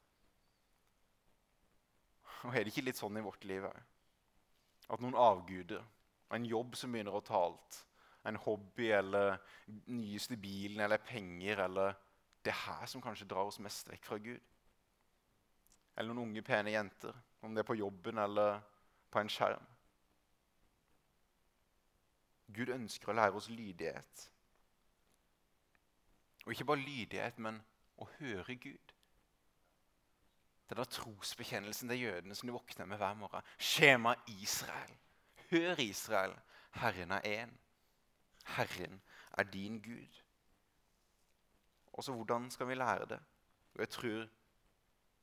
Og 2.44 2.56
Er 2.56 2.64
det 2.64 2.72
ikke 2.72 2.86
litt 2.88 3.00
sånn 3.00 3.18
i 3.20 3.24
vårt 3.24 3.44
liv 3.44 3.66
òg? 3.68 3.80
At 4.90 5.02
noen 5.04 5.18
avguder 5.20 5.84
en 6.34 6.46
jobb 6.46 6.78
som 6.78 6.94
begynner 6.94 7.16
å 7.18 7.24
ta 7.26 7.40
alt, 7.42 7.80
en 8.28 8.36
hobby 8.36 8.90
eller 8.92 9.38
nyeste 9.88 10.38
bilen 10.38 10.80
eller 10.84 10.98
penger 10.98 11.64
eller 11.66 11.94
det 12.46 12.52
er 12.54 12.62
her 12.66 12.86
som 12.88 13.02
kanskje 13.02 13.28
drar 13.28 13.50
oss 13.50 13.60
mest 13.60 13.90
vekk 13.92 14.06
fra 14.06 14.18
Gud. 14.24 14.42
Eller 15.98 16.14
noen 16.14 16.30
unge, 16.30 16.44
pene 16.46 16.72
jenter, 16.72 17.16
om 17.44 17.54
det 17.54 17.64
er 17.64 17.68
på 17.68 17.76
jobben 17.80 18.22
eller 18.24 18.62
på 19.12 19.20
en 19.20 19.32
skjerm. 19.32 19.66
Gud 22.56 22.72
ønsker 22.74 23.12
å 23.12 23.18
lære 23.20 23.38
oss 23.38 23.50
lydighet. 23.52 24.24
Og 26.46 26.54
ikke 26.54 26.70
bare 26.72 26.82
lydighet, 26.82 27.38
men 27.44 27.60
å 28.00 28.08
høre 28.18 28.56
Gud. 28.56 28.96
Denne 30.70 30.86
trosbekjennelsen 30.86 31.92
til 31.92 32.06
jødene 32.06 32.38
som 32.38 32.50
de 32.50 32.56
våkner 32.56 32.88
med 32.90 33.02
hver 33.02 33.18
morgen. 33.20 33.46
Skjema 33.58 34.16
Israel. 34.40 34.96
Hør, 35.50 35.82
Israel. 35.82 36.36
Herren 36.80 37.12
er 37.18 37.26
én. 37.26 37.54
Herren 38.46 39.02
er 39.38 39.44
din 39.44 39.82
Gud. 39.82 40.22
Og 41.94 42.04
så 42.04 42.14
hvordan 42.14 42.52
skal 42.52 42.68
vi 42.68 42.76
lære 42.76 43.06
det? 43.06 43.20
Jeg 43.78 43.90
tror 43.90 44.28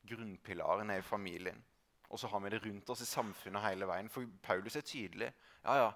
grunnpilaren 0.09 0.91
er 0.91 0.97
i 0.97 1.03
familien. 1.03 1.65
Og 2.09 2.19
så 2.19 2.29
har 2.29 2.39
vi 2.41 2.51
det 2.51 2.63
rundt 2.67 2.91
oss 2.91 3.01
i 3.01 3.09
samfunnet 3.09 3.63
hele 3.63 3.87
veien. 3.87 4.09
For 4.09 4.27
Paulus 4.43 4.77
er 4.77 4.81
tydelig. 4.81 5.33
Ja, 5.65 5.75
ja, 5.75 5.91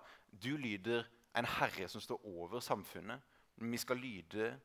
du 0.44 0.56
lyder 0.56 1.04
en 1.36 1.46
herre 1.46 1.88
som 1.88 2.00
står 2.00 2.26
over 2.26 2.60
samfunnet. 2.60 3.20
Vi 3.56 3.76
skal 3.76 3.96
lyde 3.96 4.60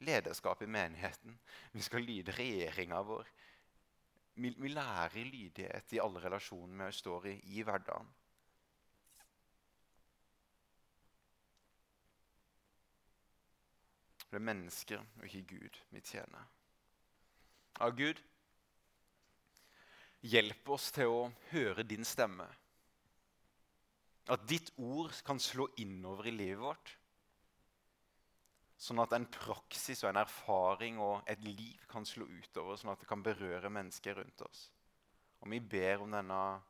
lederskapet 0.00 0.66
i 0.66 0.70
menigheten. 0.70 1.38
Vi 1.72 1.82
skal 1.82 2.02
lyde 2.02 2.32
regjeringa 2.32 3.02
vår. 3.06 3.28
Vi, 4.34 4.54
vi, 4.58 4.68
lærer 4.68 5.24
lydighet 5.24 5.92
i 5.92 6.00
alle 6.00 6.22
relasjoner 6.24 6.86
vi 6.86 6.92
står 6.92 7.26
i 7.26 7.34
i 7.58 7.62
hverdagen. 7.62 8.08
Det 14.30 14.38
er 14.38 14.46
mennesker 14.46 15.00
og 15.02 15.26
ikke 15.26 15.56
Gud 15.56 15.78
vi 15.90 16.00
tjener. 16.06 16.46
Ja, 17.80 17.88
Gud, 17.90 18.18
hjelp 20.22 20.68
oss 20.70 20.90
til 20.94 21.10
å 21.10 21.20
høre 21.50 21.82
din 21.86 22.06
stemme. 22.06 22.46
At 24.30 24.44
ditt 24.46 24.70
ord 24.78 25.14
kan 25.26 25.40
slå 25.42 25.66
innover 25.82 26.28
i 26.30 26.34
livet 26.34 26.62
vårt. 26.62 26.92
Sånn 28.80 29.02
at 29.02 29.12
en 29.16 29.26
praksis 29.28 30.04
og 30.04 30.12
en 30.12 30.20
erfaring 30.22 31.00
og 31.02 31.26
et 31.28 31.40
liv 31.44 31.80
kan 31.90 32.06
slå 32.08 32.24
utover, 32.30 32.78
sånn 32.78 32.92
at 32.94 33.02
det 33.02 33.08
kan 33.10 33.24
berøre 33.24 33.72
mennesker 33.72 34.16
rundt 34.20 34.44
oss. 34.46 34.68
Og 35.42 35.50
vi 35.52 35.58
ber 35.60 36.04
om 36.04 36.14
denne 36.14 36.38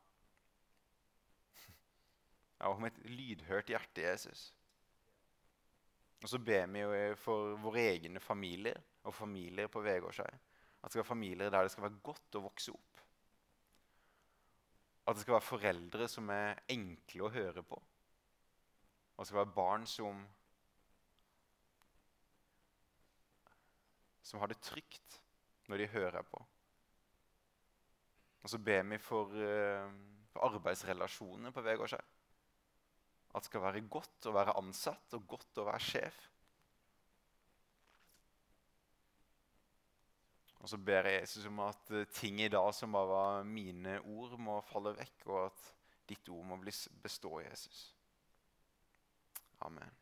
ja, 2.59 2.71
om 2.71 2.89
et 2.89 2.99
lydhørt 3.05 3.71
hjerte, 3.71 4.03
Jesus. 4.03 4.49
Og 6.21 6.29
så 6.29 6.37
ber 6.37 6.67
vi 6.69 6.83
jo 6.83 7.15
for 7.17 7.55
våre 7.61 7.85
egne 7.95 8.21
familier 8.21 8.77
og 9.09 9.15
familier 9.15 9.69
på 9.71 9.81
Vegårshei. 9.81 10.29
At 10.81 10.89
det 10.89 10.93
skal 10.93 11.01
være 11.03 11.13
familier 11.13 11.49
der 11.49 11.65
det 11.65 11.71
skal 11.73 11.87
være 11.87 12.03
godt 12.05 12.37
å 12.37 12.43
vokse 12.45 12.73
opp. 12.73 13.01
At 15.07 15.17
det 15.17 15.23
skal 15.23 15.37
være 15.37 15.47
foreldre 15.47 16.07
som 16.09 16.29
er 16.33 16.61
enkle 16.69 17.25
å 17.25 17.33
høre 17.33 17.63
på. 17.65 17.81
At 19.15 19.23
det 19.23 19.31
skal 19.31 19.41
være 19.41 19.57
barn 19.57 19.89
som 19.89 20.21
som 24.31 24.39
har 24.39 24.47
det 24.47 24.61
trygt 24.63 25.17
når 25.67 25.81
de 25.81 25.91
hører 25.91 26.23
på. 26.23 26.39
Og 28.41 28.49
så 28.49 28.57
ber 28.57 28.85
vi 28.87 28.97
for, 29.01 29.33
uh, 29.35 29.89
for 30.31 30.47
arbeidsrelasjoner 30.47 31.51
på 31.51 31.63
Vegårshei. 31.65 32.01
At 33.31 33.43
det 33.43 33.49
skal 33.49 33.63
være 33.63 33.85
godt 33.87 34.27
å 34.27 34.35
være 34.35 34.57
ansatt 34.59 35.15
og 35.17 35.27
godt 35.35 35.61
å 35.61 35.67
være 35.69 35.83
sjef. 35.87 36.19
Og 40.61 40.69
så 40.69 40.77
ber 40.77 41.09
jeg 41.09 41.21
Jesus 41.23 41.47
om 41.49 41.63
at 41.65 41.93
eh, 41.95 42.09
ting 42.13 42.41
i 42.43 42.51
dag 42.51 42.69
som 42.77 42.93
bare 42.93 43.09
var 43.09 43.47
mine 43.47 43.97
ord, 44.01 44.37
må 44.37 44.59
falle 44.69 44.93
vekk, 44.99 45.25
og 45.31 45.47
at 45.47 45.71
ditt 46.11 46.29
ord 46.29 46.45
må 46.51 46.59
bestå, 47.01 47.39
Jesus. 47.41 47.87
Amen. 49.65 50.00